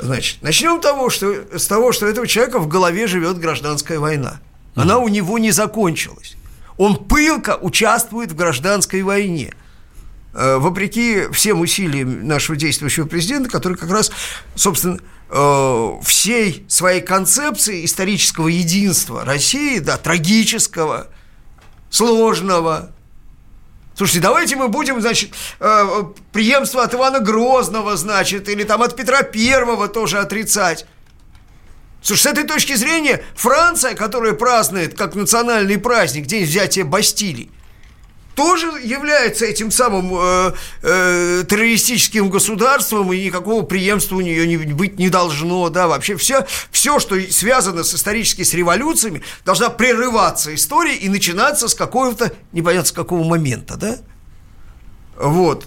Значит, 0.00 0.42
начнем 0.42 0.80
того, 0.80 1.10
что, 1.10 1.32
с 1.56 1.66
того, 1.66 1.92
что 1.92 2.06
у 2.06 2.08
этого 2.08 2.26
человека 2.26 2.58
в 2.58 2.66
голове 2.68 3.06
живет 3.06 3.38
гражданская 3.38 3.98
война. 3.98 4.40
Она 4.74 4.98
у 4.98 5.08
него 5.08 5.38
не 5.38 5.50
закончилась. 5.50 6.37
Он 6.78 6.96
пылко 6.96 7.58
участвует 7.60 8.32
в 8.32 8.36
гражданской 8.36 9.02
войне. 9.02 9.52
Э, 10.32 10.56
вопреки 10.58 11.24
всем 11.32 11.60
усилиям 11.60 12.26
нашего 12.26 12.56
действующего 12.56 13.06
президента, 13.06 13.50
который 13.50 13.76
как 13.76 13.90
раз, 13.90 14.12
собственно, 14.54 14.98
э, 15.28 15.90
всей 16.04 16.64
своей 16.68 17.00
концепции 17.00 17.84
исторического 17.84 18.48
единства 18.48 19.24
России, 19.24 19.80
да, 19.80 19.96
трагического, 19.96 21.08
сложного, 21.90 22.92
Слушайте, 23.96 24.20
давайте 24.20 24.54
мы 24.54 24.68
будем, 24.68 25.00
значит, 25.00 25.34
э, 25.58 26.04
преемство 26.30 26.84
от 26.84 26.94
Ивана 26.94 27.18
Грозного, 27.18 27.96
значит, 27.96 28.48
или 28.48 28.62
там 28.62 28.80
от 28.80 28.94
Петра 28.94 29.24
Первого 29.24 29.88
тоже 29.88 30.18
отрицать. 30.18 30.86
Слушай, 32.00 32.20
с 32.20 32.26
этой 32.26 32.44
точки 32.44 32.74
зрения 32.74 33.22
Франция, 33.34 33.94
которая 33.94 34.32
празднует 34.32 34.96
как 34.96 35.14
национальный 35.14 35.78
праздник 35.78 36.26
День 36.26 36.44
взятия 36.44 36.84
Бастилии, 36.84 37.50
тоже 38.38 38.68
является 38.84 39.46
этим 39.46 39.72
самым 39.72 40.14
э, 40.14 40.52
э, 40.82 41.44
террористическим 41.48 42.30
государством, 42.30 43.12
и 43.12 43.26
никакого 43.26 43.62
преемства 43.62 44.14
у 44.14 44.20
нее 44.20 44.46
не, 44.46 44.58
быть 44.58 44.96
не 44.96 45.08
должно, 45.08 45.68
да, 45.70 45.88
вообще 45.88 46.16
все, 46.16 46.46
все, 46.70 47.00
что 47.00 47.20
связано 47.32 47.82
с 47.82 47.94
исторически 47.94 48.44
с 48.44 48.54
революциями, 48.54 49.22
должна 49.44 49.70
прерываться 49.70 50.54
история 50.54 50.94
и 50.94 51.08
начинаться 51.08 51.66
с 51.66 51.74
какого-то, 51.74 52.32
непонятно 52.52 52.86
с 52.86 52.92
какого 52.92 53.24
момента, 53.24 53.76
да, 53.76 53.98
вот. 55.16 55.66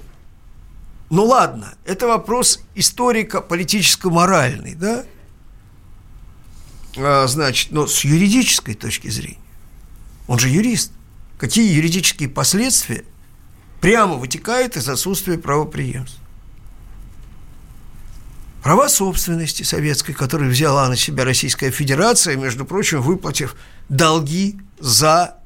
Ну 1.09 1.25
ладно, 1.25 1.73
это 1.83 2.07
вопрос 2.07 2.61
историко-политическо-моральный, 2.75 4.75
да, 4.75 5.03
значит, 6.95 7.71
но 7.71 7.87
с 7.87 8.03
юридической 8.03 8.73
точки 8.73 9.07
зрения, 9.09 9.37
он 10.27 10.39
же 10.39 10.49
юрист, 10.49 10.91
какие 11.37 11.73
юридические 11.73 12.29
последствия 12.29 13.05
прямо 13.79 14.15
вытекают 14.15 14.77
из 14.77 14.87
отсутствия 14.87 15.37
правоприемства. 15.37 16.21
Права 18.63 18.89
собственности 18.89 19.63
советской, 19.63 20.13
которые 20.13 20.51
взяла 20.51 20.87
на 20.87 20.95
себя 20.95 21.25
Российская 21.25 21.71
Федерация, 21.71 22.35
между 22.35 22.63
прочим, 22.63 23.01
выплатив 23.01 23.55
долги 23.89 24.59
за 24.79 25.37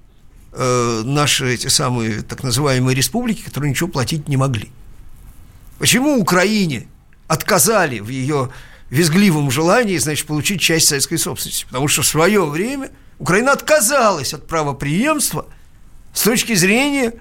э, 0.51 1.01
наши 1.05 1.53
эти 1.53 1.67
самые 1.67 2.23
так 2.23 2.43
называемые 2.43 2.93
республики, 2.93 3.41
которые 3.41 3.69
ничего 3.69 3.87
платить 3.87 4.27
не 4.27 4.35
могли. 4.35 4.69
Почему 5.79 6.19
Украине 6.19 6.87
отказали 7.27 7.99
в 7.99 8.09
ее 8.09 8.51
визгливом 8.89 9.51
желании, 9.51 9.97
значит, 9.97 10.27
получить 10.27 10.61
часть 10.61 10.87
советской 10.87 11.17
собственности? 11.17 11.65
Потому 11.65 11.87
что 11.87 12.01
в 12.01 12.07
свое 12.07 12.45
время 12.45 12.91
Украина 13.19 13.51
отказалась 13.53 14.33
от 14.33 14.47
правоприемства 14.47 15.47
с 16.13 16.21
точки 16.21 16.53
зрения 16.53 17.13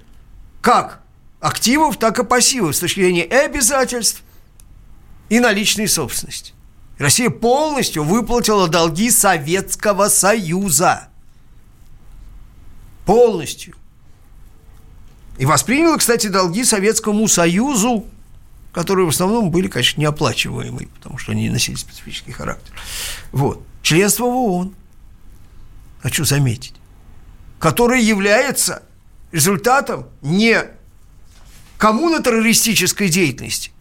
как 0.60 1.02
активов, 1.40 1.98
так 1.98 2.18
и 2.18 2.24
пассивов, 2.24 2.74
с 2.74 2.80
точки 2.80 3.00
зрения 3.00 3.24
обязательств 3.24 4.22
и 5.28 5.40
наличной 5.40 5.88
собственности. 5.88 6.54
Россия 6.98 7.28
полностью 7.28 8.04
выплатила 8.04 8.68
долги 8.68 9.10
Советского 9.10 10.08
Союза. 10.08 11.08
Полностью. 13.04 13.74
И 15.38 15.46
восприняла, 15.46 15.96
кстати, 15.98 16.28
долги 16.28 16.64
Советскому 16.64 17.26
Союзу, 17.26 18.06
которые 18.74 19.06
в 19.06 19.10
основном 19.10 19.50
были, 19.50 19.68
конечно, 19.68 20.00
неоплачиваемые, 20.00 20.88
потому 20.88 21.16
что 21.18 21.32
они 21.32 21.48
носили 21.48 21.76
специфический 21.76 22.32
характер. 22.32 22.74
Вот. 23.32 23.62
Членство 23.82 24.24
в 24.24 24.36
ООН, 24.36 24.74
хочу 26.02 26.24
заметить 26.24 26.74
который 27.64 28.02
является 28.02 28.82
результатом 29.32 30.06
не 30.20 30.64
коммуно-террористической 31.78 33.08
деятельности, 33.08 33.72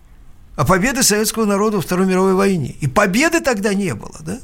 а 0.56 0.64
победы 0.64 1.04
советского 1.04 1.44
народа 1.44 1.76
во 1.76 1.84
Второй 1.84 2.06
мировой 2.06 2.34
войне. 2.34 2.78
И 2.80 2.88
победы 2.88 3.42
тогда 3.42 3.74
не 3.74 3.94
было, 3.94 4.16
да? 4.22 4.40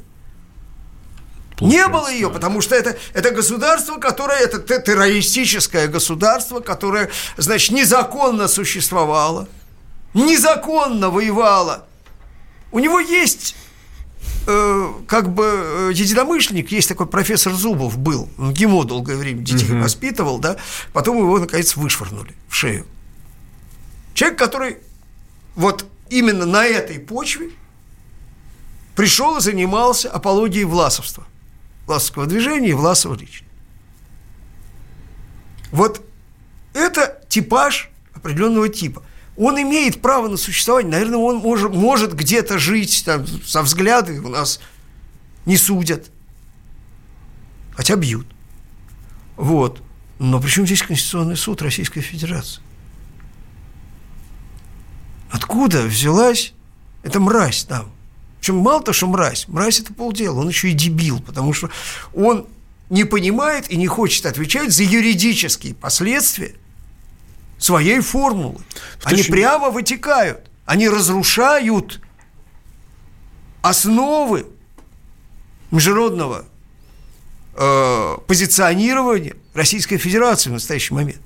Не 1.62 1.88
было 1.88 2.12
ее, 2.12 2.28
потому 2.28 2.60
что 2.60 2.74
это, 2.74 2.98
это 3.14 3.30
государство, 3.30 3.96
которое, 3.96 4.40
это 4.40 4.58
террористическое 4.78 5.88
государство, 5.88 6.60
которое, 6.60 7.08
значит, 7.38 7.70
незаконно 7.70 8.46
существовало, 8.46 9.48
незаконно 10.14 11.10
воевало. 11.10 11.86
У 12.72 12.78
него 12.78 13.00
есть 13.00 13.56
э, 14.46 14.92
как 15.06 15.32
бы 15.32 15.44
э, 15.44 15.90
единомышленник, 15.94 16.70
есть 16.72 16.88
такой 16.88 17.06
профессор 17.06 17.52
Зубов 17.52 17.98
был, 17.98 18.28
он 18.38 18.52
ГИМО 18.52 18.84
долгое 18.84 19.16
время 19.16 19.42
детей 19.42 19.72
угу. 19.72 19.82
воспитывал, 19.82 20.38
да, 20.38 20.56
потом 20.92 21.18
его, 21.18 21.38
наконец, 21.38 21.76
вышвырнули 21.76 22.34
в 22.48 22.54
шею. 22.54 22.86
Человек, 24.14 24.38
который 24.38 24.78
вот 25.54 25.84
именно 26.10 26.46
на 26.46 26.64
этой 26.64 26.98
почве 26.98 27.50
пришел 28.94 29.38
и 29.38 29.40
занимался 29.40 30.10
апологией 30.10 30.64
власовства, 30.64 31.24
власовского 31.86 32.26
движения 32.26 32.70
и 32.70 32.74
Власова 32.74 33.14
лично. 33.14 33.46
Вот 35.72 36.04
это 36.74 37.20
типаж 37.28 37.90
определенного 38.12 38.68
типа 38.68 39.02
он 39.40 39.60
имеет 39.62 40.02
право 40.02 40.28
на 40.28 40.36
существование. 40.36 40.92
Наверное, 40.92 41.18
он 41.18 41.36
может, 41.38 41.72
может 41.72 42.14
где-то 42.14 42.58
жить, 42.58 43.04
там, 43.06 43.26
со 43.26 43.62
взгляды 43.62 44.20
у 44.20 44.28
нас 44.28 44.60
не 45.46 45.56
судят, 45.56 46.10
хотя 47.72 47.96
бьют. 47.96 48.26
Вот. 49.36 49.82
Но 50.18 50.40
при 50.40 50.50
чем 50.50 50.66
здесь 50.66 50.82
Конституционный 50.82 51.38
суд 51.38 51.62
Российской 51.62 52.02
Федерации? 52.02 52.60
Откуда 55.30 55.84
взялась 55.84 56.52
эта 57.02 57.18
мразь 57.18 57.64
там? 57.64 57.90
Причем 58.40 58.56
мало 58.56 58.82
то, 58.82 58.92
что 58.92 59.06
мразь, 59.06 59.48
мразь 59.48 59.80
это 59.80 59.94
полдела, 59.94 60.40
он 60.40 60.48
еще 60.48 60.68
и 60.68 60.74
дебил, 60.74 61.18
потому 61.18 61.54
что 61.54 61.70
он 62.14 62.46
не 62.90 63.04
понимает 63.04 63.70
и 63.70 63.76
не 63.76 63.86
хочет 63.86 64.26
отвечать 64.26 64.70
за 64.70 64.82
юридические 64.82 65.74
последствия 65.74 66.56
своей 67.60 68.00
формулы. 68.00 68.60
Они 69.04 69.20
очень... 69.20 69.32
прямо 69.32 69.70
вытекают. 69.70 70.50
Они 70.64 70.88
разрушают 70.88 72.00
основы 73.62 74.46
международного 75.70 76.46
э, 77.54 78.16
позиционирования 78.26 79.36
Российской 79.54 79.98
Федерации 79.98 80.50
в 80.50 80.54
настоящий 80.54 80.94
момент. 80.94 81.20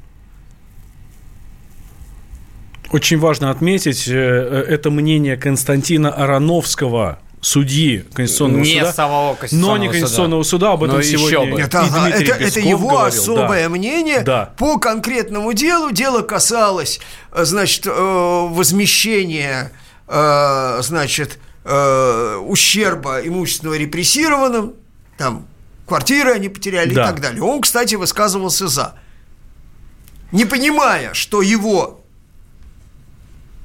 Очень 2.91 3.19
важно 3.19 3.51
отметить 3.51 4.09
э, 4.09 4.13
э, 4.13 4.65
это 4.69 4.91
мнение 4.91 5.37
Константина 5.37 6.11
Ароновского, 6.11 7.19
судьи 7.45 8.05
Конституционного 8.15 8.63
не 8.63 8.81
суда. 8.81 8.93
самого 8.93 9.35
Конституционного 9.35 9.77
но 9.77 9.85
не 9.85 9.89
Конституционного 9.91 10.43
суда, 10.43 10.67
суда 10.67 10.73
об 10.73 10.85
этом 10.85 10.97
но 10.97 11.03
сегодня 11.03 11.53
бы. 11.53 11.61
Это, 11.61 11.81
ага, 11.83 12.09
это, 12.09 12.33
это 12.33 12.61
его 12.61 12.89
говорил, 12.89 13.21
особое 13.21 13.65
да. 13.65 13.69
мнение 13.69 14.21
да. 14.21 14.55
по 14.57 14.79
конкретному 14.79 15.53
делу. 15.53 15.91
Дело 15.91 16.23
касалось, 16.23 17.01
э, 17.33 17.45
значит, 17.45 17.87
э, 17.87 17.91
возмещения, 17.91 19.73
э, 20.09 20.79
значит, 20.83 21.39
ущерба 21.67 23.21
имущественного 23.27 23.79
репрессированным, 23.79 24.75
там, 25.17 25.47
квартиры 25.87 26.33
они 26.33 26.51
потеряли 26.51 26.93
да. 26.93 27.05
и 27.05 27.07
так 27.07 27.21
далее. 27.23 27.43
Он, 27.43 27.63
кстати, 27.63 27.95
высказывался 27.95 28.69
за. 28.69 28.97
Не 30.31 30.45
понимая, 30.45 31.15
что 31.15 31.41
его 31.41 32.04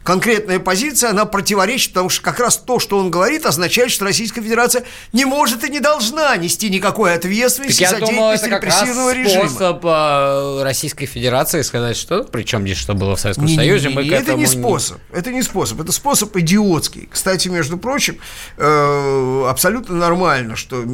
конкретная 0.09 0.57
позиция, 0.57 1.11
она 1.11 1.25
противоречит, 1.25 1.89
потому 1.89 2.09
что 2.09 2.23
как 2.23 2.39
раз 2.39 2.57
то, 2.57 2.79
что 2.79 2.97
он 2.97 3.11
говорит, 3.11 3.45
означает, 3.45 3.91
что 3.91 4.05
Российская 4.05 4.41
Федерация 4.41 4.83
не 5.13 5.23
может 5.23 5.63
и 5.63 5.69
не 5.69 5.79
должна 5.79 6.35
нести 6.35 6.67
никакой 6.71 7.13
ответственности 7.13 7.83
так 7.83 7.91
за 7.91 8.05
деятельность 8.07 8.43
это 8.43 8.55
репрессивного 8.55 9.13
режима. 9.13 9.49
способ 9.49 9.85
э, 9.85 10.63
Российской 10.63 11.05
Федерации 11.05 11.61
сказать, 11.61 11.95
что 11.95 12.23
причем 12.23 12.65
здесь 12.65 12.79
что 12.79 12.95
было 12.95 13.15
в 13.15 13.19
Советском 13.19 13.45
не, 13.45 13.55
Союзе, 13.55 13.89
не, 13.89 13.89
не, 13.89 13.95
мы 13.97 14.03
не, 14.03 14.09
это 14.09 14.33
не 14.33 14.47
способ, 14.47 14.97
это 15.13 15.31
не 15.31 15.43
способ, 15.43 15.79
это 15.79 15.91
способ 15.91 16.35
идиотский. 16.35 17.07
Кстати, 17.11 17.47
между 17.47 17.77
прочим, 17.77 18.17
э, 18.57 19.45
абсолютно 19.47 19.95
нормально, 19.95 20.55
что 20.55 20.85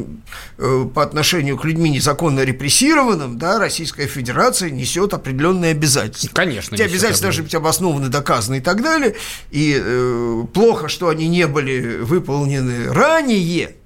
э, 0.58 0.86
по 0.94 1.02
отношению 1.02 1.56
к 1.56 1.64
людьми 1.64 1.88
незаконно 1.88 2.40
репрессированным, 2.40 3.38
да, 3.38 3.58
Российская 3.58 4.08
Федерация 4.08 4.68
несет 4.68 5.14
определенные 5.14 5.70
обязательства. 5.70 6.34
Конечно. 6.34 6.74
Эти 6.74 6.82
обязательства 6.82 7.28
должны 7.28 7.44
быть 7.44 7.54
обоснованы, 7.54 8.08
доказаны 8.08 8.58
и 8.58 8.60
так 8.60 8.82
далее 8.82 9.05
деле, 9.06 9.16
и 9.50 9.80
э, 9.80 10.44
плохо, 10.52 10.88
что 10.88 11.08
они 11.08 11.28
не 11.28 11.46
были 11.46 11.98
выполнены 11.98 12.92
ранее, 12.92 13.76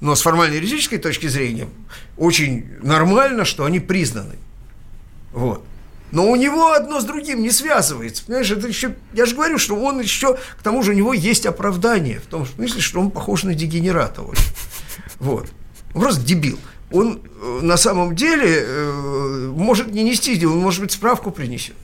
но 0.00 0.14
с 0.14 0.22
формальной 0.22 0.56
юридической 0.56 0.98
точки 0.98 1.26
зрения 1.26 1.68
очень 2.16 2.66
нормально, 2.82 3.44
что 3.44 3.64
они 3.64 3.80
признаны. 3.80 4.36
Вот. 5.32 5.64
Но 6.12 6.30
у 6.30 6.36
него 6.36 6.72
одно 6.72 7.00
с 7.00 7.04
другим 7.04 7.42
не 7.42 7.50
связывается. 7.50 8.24
Понимаешь, 8.24 8.50
это 8.50 8.68
еще, 8.68 8.94
я 9.12 9.26
же 9.26 9.34
говорю, 9.34 9.58
что 9.58 9.74
он 9.74 10.00
еще, 10.00 10.38
к 10.58 10.62
тому 10.62 10.82
же 10.82 10.92
у 10.92 10.94
него 10.94 11.12
есть 11.12 11.46
оправдание, 11.46 12.20
в 12.20 12.26
том 12.26 12.46
смысле, 12.46 12.80
что 12.80 13.00
он 13.00 13.10
похож 13.10 13.42
на 13.42 13.54
дегенерата. 13.54 14.22
Вот. 14.22 14.38
вот. 15.18 15.48
Он 15.94 16.00
просто 16.00 16.22
дебил. 16.22 16.58
он 16.92 17.20
э, 17.24 17.60
на 17.62 17.76
самом 17.76 18.14
деле 18.14 18.46
э, 18.48 19.52
может 19.54 19.88
не 19.88 20.04
нести, 20.04 20.44
он, 20.46 20.58
может 20.58 20.80
быть, 20.80 20.92
справку 20.92 21.30
принесет. 21.30 21.74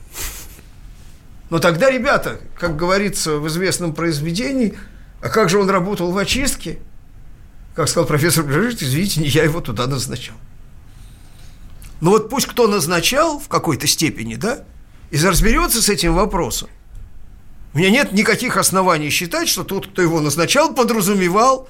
Но 1.52 1.58
тогда, 1.58 1.90
ребята, 1.90 2.40
как 2.58 2.76
говорится 2.76 3.36
в 3.36 3.46
известном 3.46 3.92
произведении, 3.92 4.72
а 5.20 5.28
как 5.28 5.50
же 5.50 5.58
он 5.58 5.68
работал 5.68 6.10
в 6.10 6.16
очистке? 6.16 6.78
Как 7.74 7.90
сказал 7.90 8.06
профессор 8.06 8.44
Брежит, 8.44 8.82
извините, 8.82 9.20
не 9.20 9.28
я 9.28 9.44
его 9.44 9.60
туда 9.60 9.86
назначал. 9.86 10.34
Ну 12.00 12.12
вот 12.12 12.30
пусть 12.30 12.46
кто 12.46 12.68
назначал 12.68 13.38
в 13.38 13.48
какой-то 13.48 13.86
степени, 13.86 14.36
да, 14.36 14.64
и 15.10 15.18
разберется 15.18 15.82
с 15.82 15.90
этим 15.90 16.14
вопросом. 16.14 16.70
У 17.74 17.78
меня 17.80 17.90
нет 17.90 18.12
никаких 18.12 18.56
оснований 18.56 19.10
считать, 19.10 19.46
что 19.46 19.62
тот, 19.62 19.88
кто 19.88 20.00
его 20.00 20.22
назначал, 20.22 20.72
подразумевал, 20.72 21.68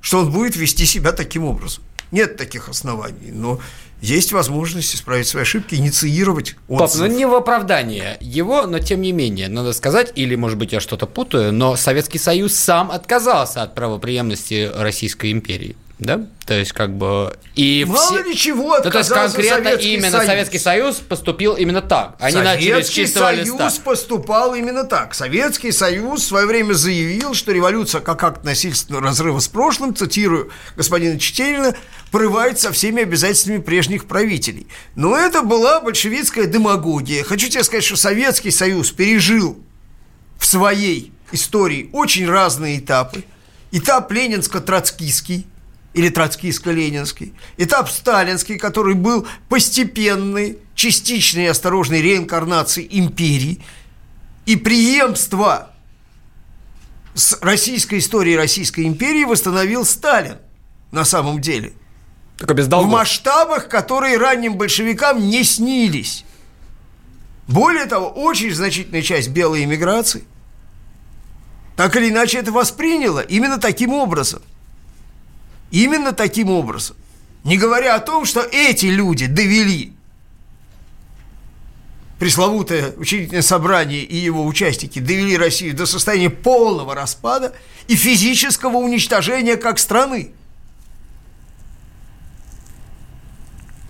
что 0.00 0.20
он 0.20 0.32
будет 0.32 0.56
вести 0.56 0.86
себя 0.86 1.12
таким 1.12 1.44
образом. 1.44 1.84
Нет 2.12 2.38
таких 2.38 2.70
оснований, 2.70 3.30
но 3.30 3.60
есть 4.00 4.32
возможность 4.32 4.94
исправить 4.94 5.26
свои 5.26 5.42
ошибки, 5.42 5.74
инициировать 5.74 6.56
отзыв. 6.68 7.00
Пап, 7.00 7.10
ну 7.10 7.16
не 7.16 7.26
в 7.26 7.34
оправдание 7.34 8.16
его, 8.20 8.66
но 8.66 8.78
тем 8.78 9.00
не 9.00 9.12
менее, 9.12 9.48
надо 9.48 9.72
сказать, 9.72 10.12
или, 10.14 10.34
может 10.34 10.58
быть, 10.58 10.72
я 10.72 10.80
что-то 10.80 11.06
путаю, 11.06 11.52
но 11.52 11.76
Советский 11.76 12.18
Союз 12.18 12.54
сам 12.54 12.90
отказался 12.90 13.62
от 13.62 13.74
правоприемности 13.74 14.70
Российской 14.74 15.32
империи 15.32 15.76
да? 15.98 16.26
То 16.46 16.54
есть, 16.54 16.72
как 16.72 16.96
бы... 16.96 17.36
И 17.56 17.84
Мало 17.86 18.06
все... 18.06 18.22
ли 18.22 18.36
чего 18.36 18.76
ну, 18.76 18.90
То 18.90 18.98
есть, 18.98 19.10
конкретно 19.10 19.64
Советский 19.64 19.94
именно 19.94 20.10
Союз. 20.12 20.26
Советский 20.26 20.58
Союз 20.58 20.96
поступил 20.96 21.54
именно 21.54 21.82
так. 21.82 22.14
Они 22.20 22.34
Советский 22.34 22.70
начали 22.70 22.82
с 22.82 22.88
чистого 22.88 23.24
Союз 23.26 23.46
листа. 23.48 23.72
поступал 23.84 24.54
именно 24.54 24.84
так. 24.84 25.14
Советский 25.14 25.72
Союз 25.72 26.22
в 26.22 26.26
свое 26.26 26.46
время 26.46 26.74
заявил, 26.74 27.34
что 27.34 27.50
революция 27.50 28.00
как 28.00 28.22
акт 28.22 28.44
насильственного 28.44 29.04
разрыва 29.04 29.40
с 29.40 29.48
прошлым, 29.48 29.94
цитирую 29.94 30.50
господина 30.76 31.18
Чечерина, 31.18 31.74
порывает 32.12 32.60
со 32.60 32.70
всеми 32.70 33.02
обязательствами 33.02 33.58
прежних 33.58 34.06
правителей. 34.06 34.68
Но 34.94 35.16
это 35.16 35.42
была 35.42 35.80
большевистская 35.80 36.46
демагогия. 36.46 37.24
Хочу 37.24 37.48
тебе 37.48 37.64
сказать, 37.64 37.84
что 37.84 37.96
Советский 37.96 38.52
Союз 38.52 38.92
пережил 38.92 39.58
в 40.38 40.46
своей 40.46 41.12
истории 41.32 41.90
очень 41.92 42.28
разные 42.28 42.78
этапы. 42.78 43.24
Этап 43.72 44.12
ленинско-троцкийский– 44.12 45.44
или 45.94 46.10
троцкийско-ленинский, 46.10 47.34
этап 47.56 47.90
сталинский, 47.90 48.58
который 48.58 48.94
был 48.94 49.26
постепенной, 49.48 50.58
частичной 50.74 51.44
и 51.44 51.48
осторожной 51.48 52.02
реинкарнацией 52.02 52.88
империи, 52.98 53.60
и 54.46 54.56
преемство 54.56 55.72
с 57.14 57.38
российской 57.40 57.98
историей 57.98 58.36
Российской 58.36 58.86
империи 58.86 59.24
восстановил 59.24 59.84
Сталин 59.84 60.38
на 60.92 61.04
самом 61.04 61.40
деле. 61.40 61.72
Только 62.36 62.54
без 62.54 62.68
долгов. 62.68 62.88
В 62.88 62.92
масштабах, 62.92 63.68
которые 63.68 64.16
ранним 64.16 64.56
большевикам 64.56 65.28
не 65.28 65.42
снились. 65.42 66.24
Более 67.48 67.86
того, 67.86 68.08
очень 68.08 68.54
значительная 68.54 69.02
часть 69.02 69.30
белой 69.30 69.64
эмиграции 69.64 70.24
так 71.76 71.96
или 71.96 72.10
иначе 72.10 72.38
это 72.38 72.52
восприняла 72.52 73.22
именно 73.22 73.58
таким 73.58 73.92
образом– 73.92 74.42
Именно 75.70 76.12
таким 76.12 76.50
образом. 76.50 76.96
Не 77.44 77.56
говоря 77.56 77.94
о 77.94 78.00
том, 78.00 78.24
что 78.24 78.40
эти 78.40 78.86
люди 78.86 79.26
довели 79.26 79.92
пресловутое 82.18 82.94
учредительное 82.96 83.42
собрание 83.42 84.02
и 84.02 84.16
его 84.16 84.44
участники 84.44 84.98
довели 84.98 85.36
Россию 85.36 85.74
до 85.76 85.86
состояния 85.86 86.30
полного 86.30 86.94
распада 86.94 87.54
и 87.86 87.94
физического 87.94 88.76
уничтожения 88.78 89.56
как 89.56 89.78
страны. 89.78 90.32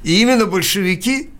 И 0.02 0.20
именно 0.20 0.46
большевики 0.46 1.30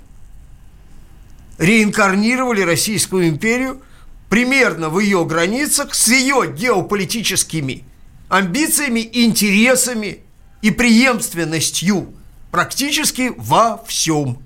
реинкарнировали 1.59 2.63
Российскую 2.63 3.29
империю 3.29 3.83
примерно 4.29 4.89
в 4.89 4.99
ее 4.99 5.25
границах 5.25 5.95
с 5.95 6.09
ее 6.09 6.53
геополитическими 6.53 7.85
амбициями, 8.29 9.09
интересами 9.13 10.21
и 10.63 10.71
преемственностью 10.71 12.15
практически 12.51 13.33
во 13.37 13.83
всем. 13.87 14.39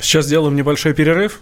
Сейчас 0.00 0.26
сделаем 0.26 0.56
небольшой 0.56 0.94
перерыв. 0.94 1.40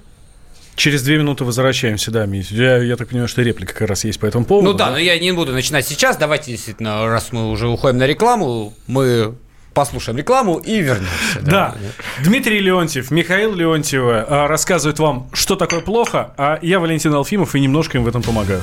Через 0.76 1.02
две 1.02 1.18
минуты 1.18 1.44
возвращаемся, 1.44 2.10
да, 2.10 2.24
Я, 2.24 2.78
я 2.78 2.96
так 2.96 3.08
понимаю, 3.08 3.28
что 3.28 3.42
реплика 3.42 3.74
как 3.74 3.88
раз 3.88 4.04
есть 4.04 4.18
по 4.20 4.26
этому 4.26 4.44
поводу. 4.44 4.72
Ну 4.72 4.78
да, 4.78 4.86
да, 4.86 4.92
но 4.92 4.98
я 4.98 5.18
не 5.18 5.32
буду 5.32 5.52
начинать 5.52 5.86
сейчас. 5.86 6.16
Давайте, 6.16 6.52
действительно, 6.52 7.06
раз 7.06 7.32
мы 7.32 7.50
уже 7.50 7.68
уходим 7.68 7.98
на 7.98 8.06
рекламу, 8.06 8.72
мы 8.86 9.34
послушаем 9.74 10.18
рекламу 10.18 10.58
и 10.58 10.80
вернемся. 10.80 11.40
Да. 11.42 11.50
да. 11.50 11.74
Дмитрий 12.24 12.60
Леонтьев, 12.60 13.10
Михаил 13.10 13.54
Леонтьева 13.54 14.26
а, 14.28 14.48
рассказывают 14.48 14.98
вам, 14.98 15.28
что 15.32 15.56
такое 15.56 15.80
плохо, 15.80 16.32
а 16.36 16.58
я 16.62 16.80
Валентин 16.80 17.12
Алфимов 17.12 17.54
и 17.54 17.60
немножко 17.60 17.98
им 17.98 18.04
в 18.04 18.08
этом 18.08 18.22
помогаю. 18.22 18.62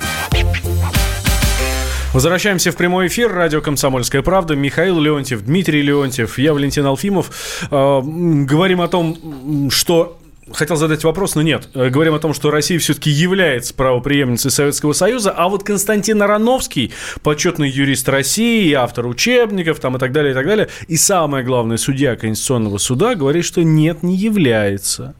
Возвращаемся 2.13 2.73
в 2.73 2.75
прямой 2.75 3.07
эфир. 3.07 3.31
Радио 3.31 3.61
«Комсомольская 3.61 4.21
правда». 4.21 4.53
Михаил 4.53 4.99
Леонтьев, 4.99 5.45
Дмитрий 5.45 5.81
Леонтьев, 5.81 6.37
я 6.37 6.53
Валентин 6.53 6.85
Алфимов. 6.85 7.31
Э, 7.71 8.01
говорим 8.03 8.81
о 8.81 8.89
том, 8.89 9.69
что 9.71 10.19
хотел 10.51 10.75
задать 10.75 11.05
вопрос, 11.05 11.35
но 11.35 11.41
нет. 11.41 11.69
Э, 11.73 11.89
говорим 11.89 12.13
о 12.13 12.19
том, 12.19 12.33
что 12.33 12.51
Россия 12.51 12.79
все-таки 12.79 13.09
является 13.09 13.73
правоприемницей 13.73 14.51
Советского 14.51 14.91
Союза, 14.91 15.31
а 15.31 15.47
вот 15.47 15.63
Константин 15.63 16.21
Ароновский, 16.21 16.91
почетный 17.23 17.69
юрист 17.69 18.09
России, 18.09 18.73
автор 18.73 19.07
учебников 19.07 19.79
там, 19.79 19.95
и 19.95 19.99
так 19.99 20.11
далее, 20.11 20.31
и 20.31 20.35
так 20.35 20.45
далее, 20.45 20.67
и 20.89 20.97
самое 20.97 21.45
главное, 21.45 21.77
судья 21.77 22.17
Конституционного 22.17 22.77
суда, 22.77 23.15
говорит, 23.15 23.45
что 23.45 23.63
нет, 23.63 24.03
не 24.03 24.17
является. 24.17 25.15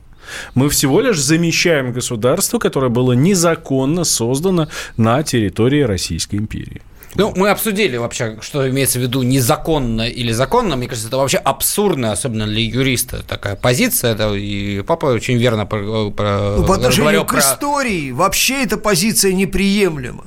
Мы 0.56 0.70
всего 0.70 1.02
лишь 1.02 1.20
замещаем 1.20 1.94
государство, 1.94 2.60
которое 2.60 2.90
было 2.90 3.14
незаконно 3.14 4.04
создано 4.04 4.68
на 4.98 5.24
территории 5.24 5.82
Российской 5.82 6.36
империи. 6.36 6.82
Ну, 7.16 7.34
мы 7.36 7.50
обсудили 7.50 7.98
вообще, 7.98 8.38
что 8.42 8.70
имеется 8.70 8.98
в 8.98 9.02
виду 9.02 9.22
незаконно 9.22 10.08
или 10.08 10.32
законно. 10.32 10.78
Мне 10.78 10.88
кажется, 10.88 11.10
это 11.10 11.18
вообще 11.18 11.38
абсурдно, 11.38 12.14
особенно 12.14 12.46
для 12.46 12.62
юриста 12.62 13.22
такая 13.24 13.56
позиция. 13.56 14.14
Это 14.14 14.34
и 14.34 14.82
папа 14.82 15.08
очень 15.08 15.38
верно 15.38 15.66
про, 15.66 16.10
про, 16.12 16.56
ну, 16.58 16.66
по 16.66 16.76
отношению 16.76 17.26
к 17.26 17.32
про... 17.32 17.40
истории 17.40 18.12
вообще 18.12 18.64
эта 18.64 18.78
позиция 18.78 19.34
неприемлема. 19.34 20.26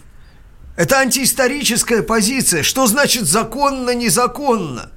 Это 0.76 0.99
антиисторическая 0.99 2.03
позиция. 2.03 2.62
Что 2.62 2.87
значит 2.87 3.24
законно, 3.24 3.95
незаконно? 3.95 4.91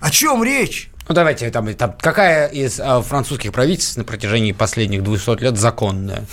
О 0.00 0.10
чем 0.10 0.44
речь? 0.44 0.90
Ну, 1.08 1.14
давайте, 1.14 1.50
там, 1.50 1.74
там 1.74 1.94
какая 1.98 2.48
из 2.48 2.78
а, 2.78 3.00
французских 3.00 3.52
правительств 3.52 3.96
на 3.96 4.04
протяжении 4.04 4.52
последних 4.52 5.02
200 5.02 5.42
лет 5.42 5.56
законная? 5.56 6.24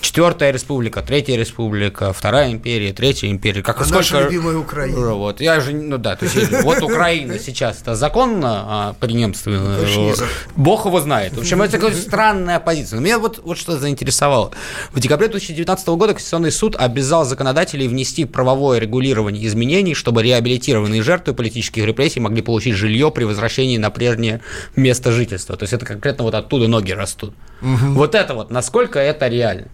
Четвертая 0.00 0.50
республика, 0.50 1.02
третья 1.02 1.36
республика, 1.36 2.12
вторая 2.12 2.50
империя, 2.52 2.92
третья 2.92 3.28
империя. 3.28 3.62
Как 3.62 3.80
А 3.80 3.84
сколько... 3.84 3.96
наша 3.98 4.24
любимая 4.24 4.56
Украина. 4.56 5.14
Вот, 5.14 5.40
я 5.40 5.60
же, 5.60 5.72
ну 5.72 5.98
да, 5.98 6.16
то 6.16 6.24
есть 6.24 6.62
вот 6.62 6.82
Украина 6.82 7.38
сейчас 7.44 7.82
это 7.82 7.94
законно 7.94 8.64
а, 8.66 8.92
преемственно. 8.98 9.78
Закон. 10.14 10.28
Бог 10.56 10.86
его 10.86 11.00
знает. 11.00 11.34
В 11.34 11.40
общем, 11.40 11.60
это 11.60 11.72
такая 11.72 11.92
странная 11.92 12.60
позиция. 12.60 12.96
Но 12.96 13.04
меня 13.04 13.18
вот, 13.18 13.40
вот 13.44 13.58
что 13.58 13.76
заинтересовало. 13.76 14.52
В 14.92 15.00
декабре 15.00 15.28
2019 15.28 15.88
года 15.88 16.14
Конституционный 16.14 16.52
суд 16.52 16.76
обязал 16.76 17.26
законодателей 17.26 17.86
внести 17.86 18.24
правовое 18.24 18.78
регулирование 18.78 19.46
изменений, 19.46 19.94
чтобы 19.94 20.22
реабилитированные 20.22 21.02
жертвы 21.02 21.34
политических 21.34 21.84
репрессий 21.84 22.20
могли 22.20 22.40
получить 22.40 22.74
жилье 22.74 23.10
при 23.10 23.24
возвращении 23.24 23.76
на 23.76 23.90
прежнее 23.90 24.40
место 24.76 25.12
жительства. 25.12 25.56
То 25.56 25.64
есть 25.64 25.74
это 25.74 25.84
конкретно 25.84 26.24
вот 26.24 26.34
оттуда 26.34 26.68
ноги 26.68 26.92
растут. 26.92 27.34
Вот 27.60 28.14
это 28.14 28.34
вот, 28.34 28.50
насколько 28.50 28.98
это 28.98 29.28
реально. 29.28 29.68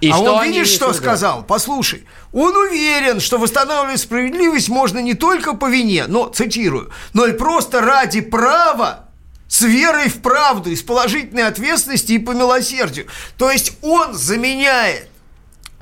И 0.00 0.10
а 0.10 0.14
что 0.14 0.34
он 0.34 0.44
видишь, 0.44 0.68
что 0.68 0.92
сказал? 0.94 1.42
Послушай, 1.42 2.06
он 2.32 2.56
уверен, 2.56 3.20
что 3.20 3.38
восстанавливать 3.38 4.00
справедливость 4.00 4.68
можно 4.68 4.98
не 4.98 5.14
только 5.14 5.54
по 5.54 5.68
вине, 5.68 6.06
но, 6.06 6.28
цитирую, 6.28 6.90
но 7.12 7.26
и 7.26 7.32
просто 7.32 7.80
ради 7.80 8.22
права 8.22 9.10
с 9.48 9.62
верой 9.62 10.08
в 10.08 10.22
правду, 10.22 10.70
и 10.70 10.76
с 10.76 10.82
положительной 10.82 11.46
ответственности 11.46 12.12
и 12.12 12.18
по 12.18 12.30
милосердию. 12.30 13.08
То 13.36 13.50
есть 13.50 13.72
он 13.82 14.14
заменяет 14.14 15.08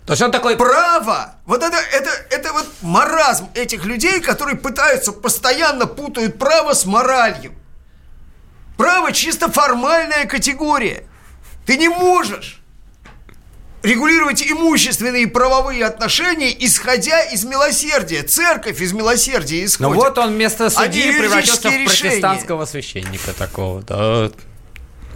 То 0.06 0.14
есть 0.14 0.22
он 0.22 0.32
такой... 0.32 0.56
право. 0.56 1.34
Вот 1.44 1.62
это, 1.62 1.76
это, 1.76 2.10
это 2.30 2.52
вот 2.54 2.66
маразм 2.82 3.48
этих 3.54 3.84
людей, 3.84 4.20
которые 4.20 4.56
пытаются, 4.56 5.12
постоянно 5.12 5.86
путают 5.86 6.38
право 6.38 6.72
с 6.72 6.86
моралью. 6.86 7.52
Право 8.76 9.12
чисто 9.12 9.50
формальная 9.50 10.24
категория. 10.24 11.04
Ты 11.66 11.76
не 11.76 11.88
можешь 11.88 12.57
регулировать 13.88 14.42
имущественные 14.42 15.22
и 15.22 15.26
правовые 15.26 15.84
отношения, 15.84 16.54
исходя 16.64 17.22
из 17.22 17.44
милосердия. 17.44 18.22
Церковь 18.22 18.80
из 18.80 18.92
милосердия 18.92 19.64
исходит. 19.64 19.94
Ну 19.94 20.00
вот 20.00 20.18
он 20.18 20.34
вместо 20.34 20.68
судьи 20.68 21.02
Они 21.02 21.18
превратился 21.18 21.70
в 21.70 21.84
протестантского 21.84 22.64
священника 22.66 23.32
такого. 23.32 23.82
Да. 23.82 24.30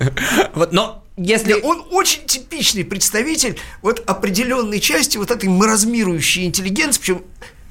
Вот, 0.55 0.73
но 0.73 1.05
если... 1.16 1.53
Не, 1.53 1.61
Он 1.61 1.87
очень 1.91 2.25
типичный 2.27 2.85
представитель 2.85 3.59
вот 3.83 4.03
определенной 4.07 4.81
части 4.81 5.16
вот 5.16 5.31
этой 5.31 5.49
маразмирующей 5.49 6.45
интеллигенции, 6.45 7.01
причем 7.01 7.23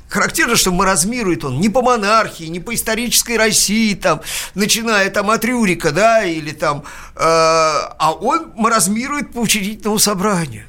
характерно, 0.08 0.56
что 0.56 0.72
маразмирует 0.72 1.44
он 1.44 1.60
не 1.60 1.68
по 1.68 1.82
монархии, 1.82 2.46
не 2.46 2.60
по 2.60 2.74
исторической 2.74 3.38
России, 3.38 3.96
там, 3.96 4.22
начиная 4.54 5.10
там 5.10 5.30
от 5.30 5.44
Рюрика, 5.44 5.92
да, 5.92 6.24
или 6.24 6.52
там, 6.52 6.84
э, 7.16 7.20
а 7.20 8.14
он 8.22 8.54
маразмирует 8.56 9.34
по 9.34 9.40
учредительному 9.40 10.00
собранию. 10.00 10.66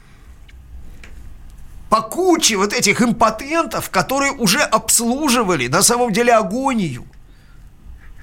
По 1.93 2.01
куче 2.01 2.57
вот 2.57 2.73
этих 2.73 3.03
импотентов, 3.03 3.91
которые 3.91 4.33
уже 4.33 4.61
обслуживали 4.61 5.67
на 5.67 5.83
самом 5.83 6.11
деле 6.11 6.33
агонию. 6.33 7.05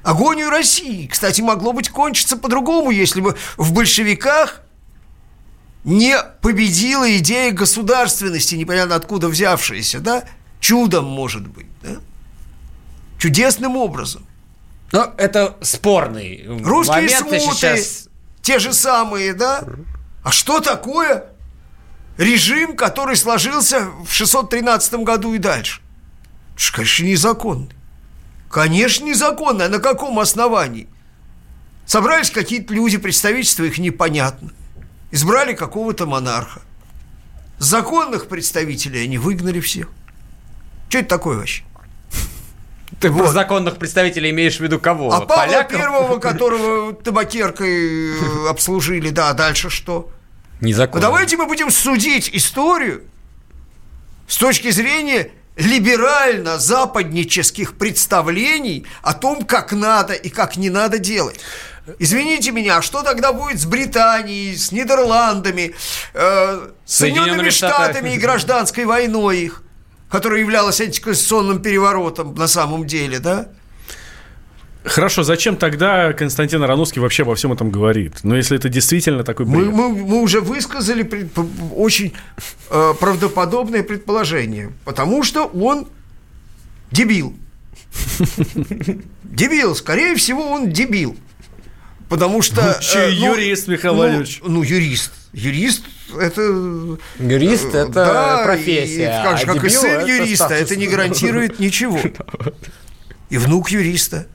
Агонию 0.01 0.49
России. 0.49 1.05
Кстати, 1.05 1.41
могло 1.41 1.71
быть 1.71 1.89
кончиться 1.89 2.35
по-другому, 2.35 2.89
если 2.89 3.21
бы 3.21 3.37
в 3.57 3.71
большевиках 3.73 4.63
не 5.83 6.17
победила 6.41 7.15
идея 7.17 7.51
государственности, 7.51 8.55
непонятно 8.55 8.95
откуда 8.95 9.27
взявшаяся, 9.27 9.99
да? 9.99 10.23
Чудом, 10.59 11.05
может 11.05 11.47
быть, 11.47 11.67
да? 11.83 11.97
Чудесным 13.19 13.77
образом. 13.77 14.25
Ну, 14.91 15.03
это 15.15 15.57
спорный 15.61 16.43
Русские 16.63 17.01
момент. 17.01 17.19
смуты, 17.19 17.39
сейчас... 17.39 18.09
те 18.41 18.57
же 18.57 18.73
самые, 18.73 19.35
да? 19.35 19.63
А 20.23 20.31
что 20.31 20.59
такое 20.59 21.25
режим, 22.19 22.75
который 22.75 23.15
сложился 23.15 23.87
в 24.05 24.11
613 24.11 24.93
году 24.95 25.33
и 25.33 25.39
дальше? 25.39 25.81
Это 26.53 26.63
ж, 26.63 26.71
конечно, 26.71 27.05
незаконный. 27.05 27.69
Конечно, 28.51 29.05
незаконный. 29.05 29.65
А 29.65 29.69
на 29.69 29.79
каком 29.79 30.19
основании? 30.19 30.87
Собрались 31.85 32.29
какие-то 32.29 32.73
люди, 32.73 32.97
представительство 32.97 33.63
их 33.63 33.79
непонятно. 33.79 34.51
Избрали 35.11 35.53
какого-то 35.53 36.05
монарха. 36.05 36.61
Законных 37.57 38.27
представителей 38.27 39.03
они 39.03 39.17
выгнали 39.17 39.59
всех. 39.59 39.89
Что 40.89 40.99
это 40.99 41.09
такое 41.09 41.37
вообще? 41.37 41.63
Ты 42.99 43.11
про 43.11 43.27
законных 43.31 43.77
представителей 43.77 44.31
имеешь 44.31 44.57
в 44.57 44.59
виду 44.59 44.77
кого? 44.79 45.13
А 45.13 45.21
Павла 45.21 45.45
Поляков? 45.45 45.77
Первого, 45.77 46.19
которого 46.19 46.93
табакеркой 46.93 48.11
э, 48.13 48.49
обслужили, 48.49 49.09
да, 49.09 49.29
а 49.29 49.33
дальше 49.33 49.69
что? 49.69 50.11
Незаконно. 50.61 51.01
Ну, 51.01 51.07
давайте 51.11 51.35
мы 51.37 51.45
будем 51.45 51.69
судить 51.71 52.29
историю 52.33 53.03
с 54.27 54.37
точки 54.37 54.71
зрения 54.71 55.31
либерально-западнических 55.55 57.77
представлений 57.77 58.85
о 59.01 59.13
том, 59.13 59.45
как 59.45 59.71
надо 59.73 60.13
и 60.13 60.29
как 60.29 60.57
не 60.57 60.69
надо 60.69 60.99
делать. 60.99 61.39
Извините 61.97 62.51
меня, 62.51 62.77
а 62.77 62.81
что 62.81 63.01
тогда 63.01 63.33
будет 63.33 63.59
с 63.59 63.65
Британией, 63.65 64.55
с 64.55 64.71
Нидерландами, 64.71 65.73
э, 66.13 66.69
с 66.85 66.97
Соединенными. 66.97 67.49
Штатами 67.49 68.15
и 68.15 68.17
гражданской 68.17 68.85
войной 68.85 69.39
их, 69.39 69.63
которая 70.09 70.41
являлась 70.41 70.79
антиконституционным 70.81 71.61
переворотом 71.61 72.35
на 72.35 72.47
самом 72.47 72.85
деле, 72.85 73.19
да? 73.19 73.47
Хорошо, 74.89 75.23
зачем 75.23 75.55
тогда 75.55 76.13
Константин 76.13 76.63
Ароновский 76.63 77.01
вообще 77.01 77.23
обо 77.23 77.35
всем 77.35 77.53
этом 77.53 77.69
говорит? 77.69 78.19
Ну, 78.23 78.35
если 78.35 78.57
это 78.57 78.69
действительно 78.69 79.23
такой 79.23 79.45
Мы, 79.45 79.65
бред. 79.65 79.73
мы, 79.73 79.89
мы 79.89 80.21
уже 80.21 80.41
высказали 80.41 81.03
пред- 81.03 81.29
очень 81.75 82.13
э, 82.69 82.93
правдоподобное 82.99 83.83
предположение, 83.83 84.71
потому 84.85 85.23
что 85.23 85.45
он 85.45 85.87
дебил. 86.91 87.35
Дебил, 89.23 89.75
скорее 89.75 90.15
всего, 90.15 90.41
он 90.49 90.71
дебил. 90.71 91.15
Потому 92.09 92.41
что... 92.41 92.79
Ну, 92.95 92.99
э, 92.99 93.11
юрист, 93.11 93.67
Михаил 93.67 93.93
ну, 93.93 93.99
Владимирович. 93.99 94.41
Ну, 94.43 94.63
юрист. 94.63 95.11
Юрист 95.31 95.83
это... 96.19 96.41
Юрист 97.19 97.75
э, 97.75 97.77
это 97.77 97.91
да, 97.91 98.43
профессия. 98.43 99.03
И, 99.03 99.23
как, 99.23 99.37
же, 99.37 99.43
а 99.45 99.53
как 99.53 99.63
и 99.63 99.69
сын 99.69 99.91
это 99.91 100.07
юриста, 100.07 100.45
статус. 100.45 100.61
это 100.61 100.75
не 100.75 100.87
гарантирует 100.87 101.59
ничего. 101.59 101.99
И 103.29 103.37
внук 103.37 103.69
юриста. 103.69 104.25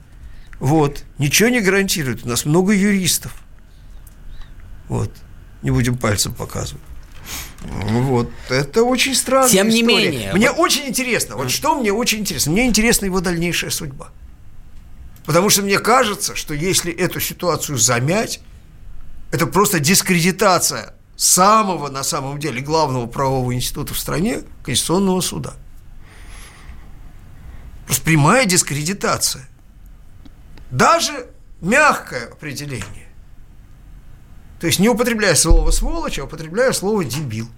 Вот. 0.59 1.03
Ничего 1.17 1.49
не 1.49 1.61
гарантирует. 1.61 2.25
У 2.25 2.29
нас 2.29 2.45
много 2.45 2.73
юристов. 2.73 3.33
Вот. 4.87 5.11
Не 5.61 5.71
будем 5.71 5.97
пальцем 5.97 6.33
показывать. 6.33 6.83
Вот. 7.61 8.29
Это 8.49 8.83
очень 8.83 9.15
странно. 9.15 9.49
Тем 9.49 9.69
не 9.69 9.81
менее, 9.81 10.33
Мне 10.33 10.51
очень 10.51 10.87
интересно. 10.87 11.35
Вот 11.35 11.51
что 11.51 11.79
мне 11.79 11.91
очень 11.91 12.19
интересно? 12.19 12.51
Мне 12.51 12.67
интересна 12.67 13.05
его 13.05 13.19
дальнейшая 13.21 13.71
судьба. 13.71 14.09
Потому 15.25 15.49
что 15.49 15.63
мне 15.63 15.79
кажется, 15.79 16.35
что 16.35 16.53
если 16.53 16.93
эту 16.93 17.19
ситуацию 17.19 17.77
замять, 17.77 18.41
это 19.31 19.47
просто 19.47 19.79
дискредитация 19.79 20.93
самого, 21.15 21.89
на 21.89 22.03
самом 22.03 22.39
деле, 22.39 22.61
главного 22.61 23.07
правового 23.07 23.53
института 23.55 23.93
в 23.93 23.99
стране, 23.99 24.43
Конституционного 24.63 25.21
суда. 25.21 25.53
Просто 27.85 28.03
прямая 28.03 28.45
дискредитация. 28.45 29.47
Даже 30.71 31.27
мягкое 31.61 32.27
определение. 32.27 33.07
То 34.59 34.67
есть 34.67 34.79
не 34.79 34.89
употребляя 34.89 35.35
слово 35.35 35.71
сволочь, 35.71 36.19
а 36.19 36.23
употребляя 36.23 36.71
слово 36.71 37.03
дебил. 37.03 37.49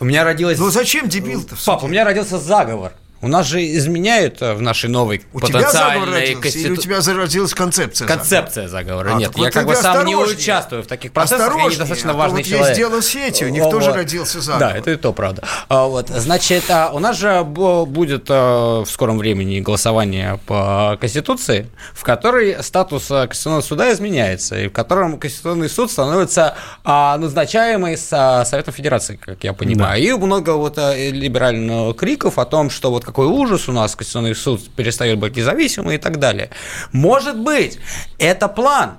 У 0.00 0.04
меня 0.04 0.24
родилась... 0.24 0.58
Но 0.58 0.70
зачем 0.70 1.08
дебил-то? 1.08 1.56
Пап, 1.64 1.84
у 1.84 1.88
меня 1.88 2.04
родился 2.04 2.38
заговор. 2.38 2.92
У 3.22 3.28
нас 3.28 3.46
же 3.46 3.64
изменяют 3.76 4.42
э, 4.42 4.52
в 4.54 4.62
нашей 4.62 4.90
новой 4.90 5.22
У 5.32 5.38
потенциальной 5.38 6.32
или 6.32 6.70
у 6.72 6.76
тебя 6.76 7.00
зародилась 7.00 7.54
концепция? 7.54 8.08
заговора? 8.08 8.18
Концепция 8.18 8.68
заговора. 8.68 9.10
А, 9.14 9.18
Нет, 9.18 9.30
вот 9.36 9.44
я 9.44 9.50
как 9.52 9.66
бы 9.66 9.76
сам 9.76 10.04
не 10.04 10.16
участвую 10.16 10.82
в 10.82 10.88
таких 10.88 11.12
процессах, 11.12 11.38
я 11.38 11.44
Осторожнее, 11.46 11.74
недостаточно 11.76 12.10
а 12.10 12.14
важный 12.14 12.38
вот 12.38 12.46
человек. 12.48 12.66
есть 12.68 12.78
дело 12.78 13.00
с 13.00 13.14
этим, 13.14 13.46
у 13.46 13.50
них 13.50 13.62
тоже 13.70 13.92
родился 13.92 14.40
заговор. 14.40 14.72
Да, 14.72 14.76
это 14.78 14.90
и 14.90 14.96
то 14.96 15.12
правда. 15.12 15.44
А, 15.68 15.86
вот, 15.86 16.08
значит, 16.08 16.64
а, 16.68 16.90
у 16.92 16.98
нас 16.98 17.16
же 17.16 17.28
бу- 17.28 17.86
будет 17.86 18.26
а, 18.28 18.82
в 18.82 18.90
скором 18.90 19.18
времени 19.18 19.60
голосование 19.60 20.40
по 20.46 20.98
Конституции, 21.00 21.68
в 21.94 22.02
которой 22.02 22.60
статус 22.62 23.08
а, 23.10 23.28
Конституционного 23.28 23.62
суда 23.62 23.92
изменяется, 23.92 24.58
и 24.58 24.66
в 24.66 24.72
котором 24.72 25.18
Конституционный 25.20 25.68
суд 25.68 25.92
становится 25.92 26.56
а, 26.82 27.16
назначаемый 27.18 27.96
с 27.96 28.08
а, 28.10 28.44
Советом 28.44 28.74
Федерации, 28.74 29.14
как 29.14 29.44
я 29.44 29.52
понимаю. 29.52 30.02
И 30.02 30.12
много 30.12 30.50
вот 30.56 30.76
а, 30.78 30.96
либеральных 30.96 31.96
криков 31.96 32.38
о 32.38 32.44
том, 32.44 32.68
что 32.68 32.90
вот 32.90 33.04
какой 33.12 33.26
ужас 33.26 33.68
у 33.68 33.72
нас 33.72 33.94
Конституционный 33.94 34.34
суд 34.34 34.70
перестает 34.74 35.18
быть 35.18 35.36
независимым 35.36 35.92
и 35.92 35.98
так 35.98 36.18
далее. 36.18 36.48
Может 36.92 37.38
быть, 37.38 37.78
это 38.18 38.48
план. 38.48 38.96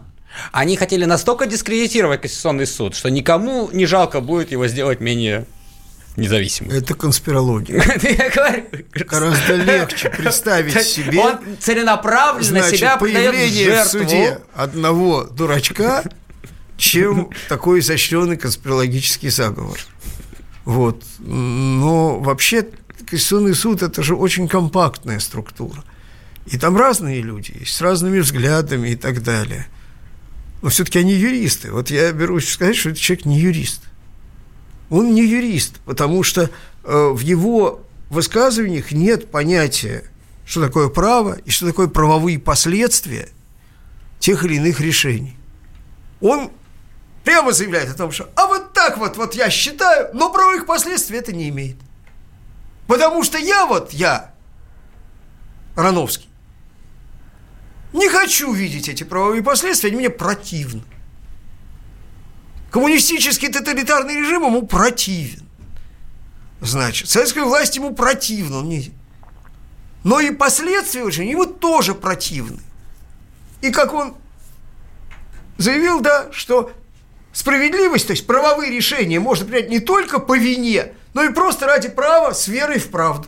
Они 0.52 0.78
хотели 0.78 1.06
настолько 1.06 1.48
дискредитировать 1.48 2.22
Конституционный 2.22 2.68
суд, 2.68 2.96
что 2.96 3.10
никому 3.10 3.72
не 3.74 3.88
жалко 3.88 4.22
будет 4.22 4.52
его 4.52 4.68
сделать 4.68 5.00
менее 5.00 5.48
независимым. 6.16 6.74
Это 6.74 6.94
конспирология. 6.94 7.78
Я 8.04 8.30
говорю, 8.30 8.66
Гораздо 9.10 9.56
легче 9.56 10.12
представить 10.12 10.80
себе 10.84 11.20
Он 11.20 11.40
целенаправленно 11.60 12.60
значит, 12.62 12.80
себя 12.80 12.98
появление 12.98 13.84
в 13.84 13.88
суде 13.88 14.42
одного 14.54 15.24
дурачка, 15.24 16.04
чем 16.78 17.32
такой 17.50 17.80
изощренный 17.80 18.38
конспирологический 18.38 19.30
заговор. 19.30 19.80
Вот. 20.66 21.04
Но 21.20 22.20
вообще 22.20 22.68
Конституционный 23.10 23.56
суд– 23.56 23.82
это 23.84 24.04
же 24.04 24.16
очень 24.16 24.48
компактная 24.48 25.20
структура. 25.20 25.84
И 26.46 26.58
там 26.58 26.76
разные 26.76 27.22
люди 27.22 27.54
есть, 27.60 27.74
с 27.76 27.82
разными 27.82 28.20
взглядами 28.20 28.90
и 28.90 28.96
так 28.96 29.24
далее. 29.24 29.68
Но 30.62 30.70
все-таки 30.70 31.00
они 31.00 31.14
юристы. 31.14 31.72
Вот 31.72 31.90
я 31.90 32.12
берусь 32.12 32.50
сказать, 32.50 32.76
что 32.76 32.90
этот 32.90 33.02
человек 33.02 33.26
не 33.26 33.40
юрист. 33.40 33.84
Он 34.90 35.14
не 35.14 35.26
юрист, 35.26 35.80
потому 35.86 36.24
что 36.24 36.50
э, 36.84 37.08
в 37.10 37.20
его 37.20 37.86
высказываниях 38.10 38.92
нет 38.92 39.32
понятия, 39.32 40.04
что 40.46 40.62
такое 40.62 40.90
право 40.90 41.38
и 41.46 41.50
что 41.50 41.66
такое 41.66 41.88
правовые 41.88 42.40
последствия 42.40 43.30
тех 44.20 44.44
или 44.46 44.56
иных 44.56 44.80
решений. 44.80 45.36
Он 46.22 46.52
прямо 47.24 47.52
заявляет 47.52 47.90
о 47.90 47.96
том, 47.96 48.12
что 48.12 48.30
а 48.36 48.48
вот 48.48 48.74
так 48.74 48.98
вот, 48.98 49.18
вот 49.18 49.34
я 49.34 49.50
считаю, 49.50 50.10
но 50.14 50.32
правовых 50.32 50.66
последствий 50.66 51.18
это 51.18 51.34
не 51.34 51.50
имеет. 51.50 51.78
Потому 52.88 53.24
что 53.24 53.38
я 53.38 53.66
вот, 53.66 53.94
я, 53.94 54.34
Рановский, 55.76 56.30
не 57.94 58.10
хочу 58.10 58.52
видеть 58.52 58.90
эти 58.90 59.04
правовые 59.04 59.44
последствия, 59.44 59.90
они 59.90 59.98
мне 59.98 60.10
противны. 60.10 60.84
Коммунистический 62.72 63.50
тоталитарный 63.50 64.16
режим 64.16 64.44
ему 64.46 64.66
противен. 64.66 65.48
Значит, 66.60 67.10
советская 67.10 67.44
власть 67.44 67.76
ему 67.76 67.94
противна. 67.94 68.60
Он 68.60 68.70
не... 68.70 68.92
Но 70.04 70.20
и 70.20 70.32
последствия 70.32 71.04
очень 71.04 71.30
ему 71.30 71.46
тоже 71.46 71.94
противны. 71.94 72.60
И 73.62 73.70
как 73.70 73.94
он 73.94 74.16
заявил, 75.58 76.02
да, 76.02 76.32
что 76.32 76.72
справедливость, 77.32 78.08
то 78.08 78.12
есть 78.12 78.26
правовые 78.26 78.72
решения 78.72 79.20
можно 79.20 79.46
принять 79.46 79.70
не 79.70 79.80
только 79.80 80.20
по 80.20 80.38
вине, 80.38 80.94
но 81.14 81.24
и 81.24 81.30
просто 81.30 81.66
ради 81.66 81.90
права 81.90 82.34
с 82.34 82.48
верой 82.48 82.80
в 82.80 82.90
правду. 82.90 83.28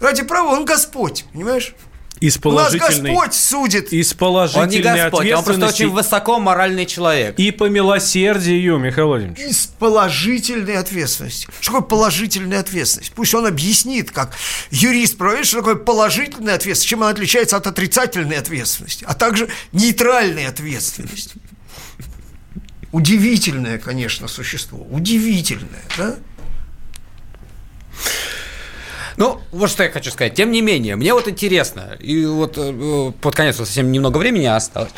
Ради 0.00 0.22
права 0.22 0.50
он 0.50 0.64
Господь, 0.64 1.24
понимаешь? 1.32 1.74
Из 2.22 2.38
положительной... 2.38 3.10
У 3.10 3.14
нас 3.14 3.24
Господь 3.24 3.34
судит. 3.34 3.92
Из 3.92 4.14
положительной 4.14 4.64
Он 4.64 4.70
не 4.70 4.80
Господь, 4.80 5.32
он 5.32 5.44
просто 5.44 5.66
очень 5.66 5.90
высоко 5.90 6.38
моральный 6.38 6.86
человек. 6.86 7.36
И 7.36 7.50
по 7.50 7.68
милосердию, 7.68 8.78
Михаил 8.78 9.08
Владимирович. 9.08 9.40
Из 9.40 9.66
положительной 9.66 10.76
ответственности. 10.76 11.48
Что 11.60 11.72
такое 11.72 11.88
положительная 11.88 12.60
ответственность? 12.60 13.12
Пусть 13.12 13.34
он 13.34 13.44
объяснит, 13.44 14.12
как 14.12 14.34
юрист 14.70 15.18
правит, 15.18 15.46
что 15.46 15.58
такое 15.58 15.74
положительная 15.74 16.54
ответственность, 16.54 16.88
чем 16.88 17.02
она 17.02 17.10
отличается 17.10 17.56
от 17.56 17.66
отрицательной 17.66 18.36
ответственности, 18.36 19.04
а 19.08 19.14
также 19.14 19.48
нейтральной 19.72 20.46
ответственности. 20.46 21.34
Удивительное, 22.92 23.78
конечно, 23.78 24.28
существо. 24.28 24.86
Удивительное, 24.90 25.82
да? 25.98 26.16
Ну, 29.22 29.40
вот 29.52 29.70
что 29.70 29.84
я 29.84 29.90
хочу 29.90 30.10
сказать. 30.10 30.34
Тем 30.34 30.50
не 30.50 30.62
менее, 30.62 30.96
мне 30.96 31.14
вот 31.14 31.28
интересно, 31.28 31.96
и 32.00 32.26
вот 32.26 32.54
э, 32.56 33.12
под 33.20 33.36
конец 33.36 33.56
вот 33.56 33.68
совсем 33.68 33.92
немного 33.92 34.18
времени 34.18 34.46
осталось, 34.46 34.90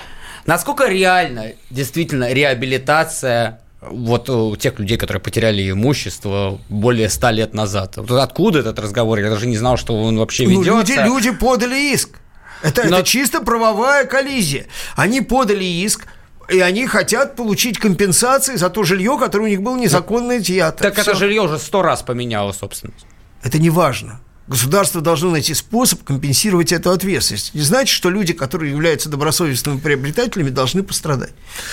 насколько 0.47 0.89
реально 0.89 1.53
действительно 1.69 2.33
реабилитация 2.33 3.61
вот 3.83 4.31
у 4.31 4.57
тех 4.57 4.79
людей, 4.79 4.97
которые 4.97 5.21
потеряли 5.21 5.71
имущество 5.71 6.59
более 6.71 7.11
ста 7.11 7.33
лет 7.33 7.53
назад. 7.53 7.99
Вот 7.99 8.13
откуда 8.13 8.61
этот 8.61 8.79
разговор? 8.79 9.19
Я 9.19 9.29
даже 9.29 9.47
не 9.47 9.59
знал, 9.59 9.77
что 9.77 9.95
он 9.95 10.17
вообще 10.17 10.47
ведется. 10.47 10.71
Ну, 10.71 10.79
люди, 10.79 10.93
люди 10.93 11.31
подали 11.31 11.93
иск. 11.93 12.19
Это, 12.63 12.89
Но... 12.89 12.97
это 12.97 13.07
чисто 13.07 13.43
правовая 13.43 14.07
коллизия. 14.07 14.65
Они 14.97 15.21
подали 15.21 15.65
иск, 15.65 16.07
и 16.49 16.61
они 16.61 16.87
хотят 16.87 17.37
получить 17.37 17.79
компенсации 17.79 18.57
за 18.57 18.71
то 18.71 18.85
жилье, 18.85 19.19
которое 19.21 19.45
у 19.45 19.49
них 19.49 19.61
было 19.61 19.77
незаконно 19.77 20.39
изъято. 20.39 20.83
Так 20.83 20.95
Все. 20.95 21.03
это 21.03 21.15
жилье 21.15 21.43
уже 21.43 21.59
сто 21.59 21.83
раз 21.83 22.03
поменяло 22.03 22.53
собственность. 22.53 23.05
Это 23.45 23.59
не 23.59 23.71
важно. 23.71 24.21
Государство 24.47 25.01
должно 25.01 25.31
найти 25.31 25.55
способ 25.55 26.03
компенсировать 26.03 26.73
эту 26.73 26.91
ответственность. 26.91 27.55
Не 27.55 27.63
значит, 27.63 27.95
что 27.95 28.11
люди, 28.11 28.35
которые 28.35 28.73
являются 28.73 29.09
добросовестными 29.09 29.79
приобретателями, 29.79 30.51
должны 30.51 30.83
пострадать. 30.83 31.33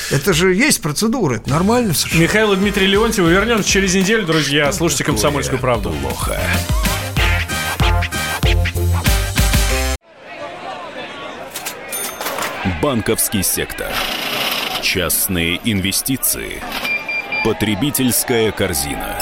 Это 0.09 0.31
же 0.31 0.53
есть 0.53 0.81
процедура, 0.81 1.35
это 1.35 1.49
нормально 1.49 1.93
совершенно. 1.93 2.21
Михаил 2.21 2.53
и 2.53 2.55
Дмитрий 2.55 2.87
Леонтьев. 2.87 3.25
Вернемся 3.25 3.69
через 3.69 3.93
неделю, 3.93 4.25
друзья. 4.25 4.67
Что 4.67 4.77
Слушайте 4.77 5.03
«Комсомольскую 5.05 5.59
правду». 5.59 5.93
Плохо. 6.01 6.39
Банковский 12.81 13.43
сектор. 13.43 13.91
Частные 14.81 15.59
инвестиции. 15.65 16.61
Потребительская 17.43 18.51
корзина. 18.51 19.21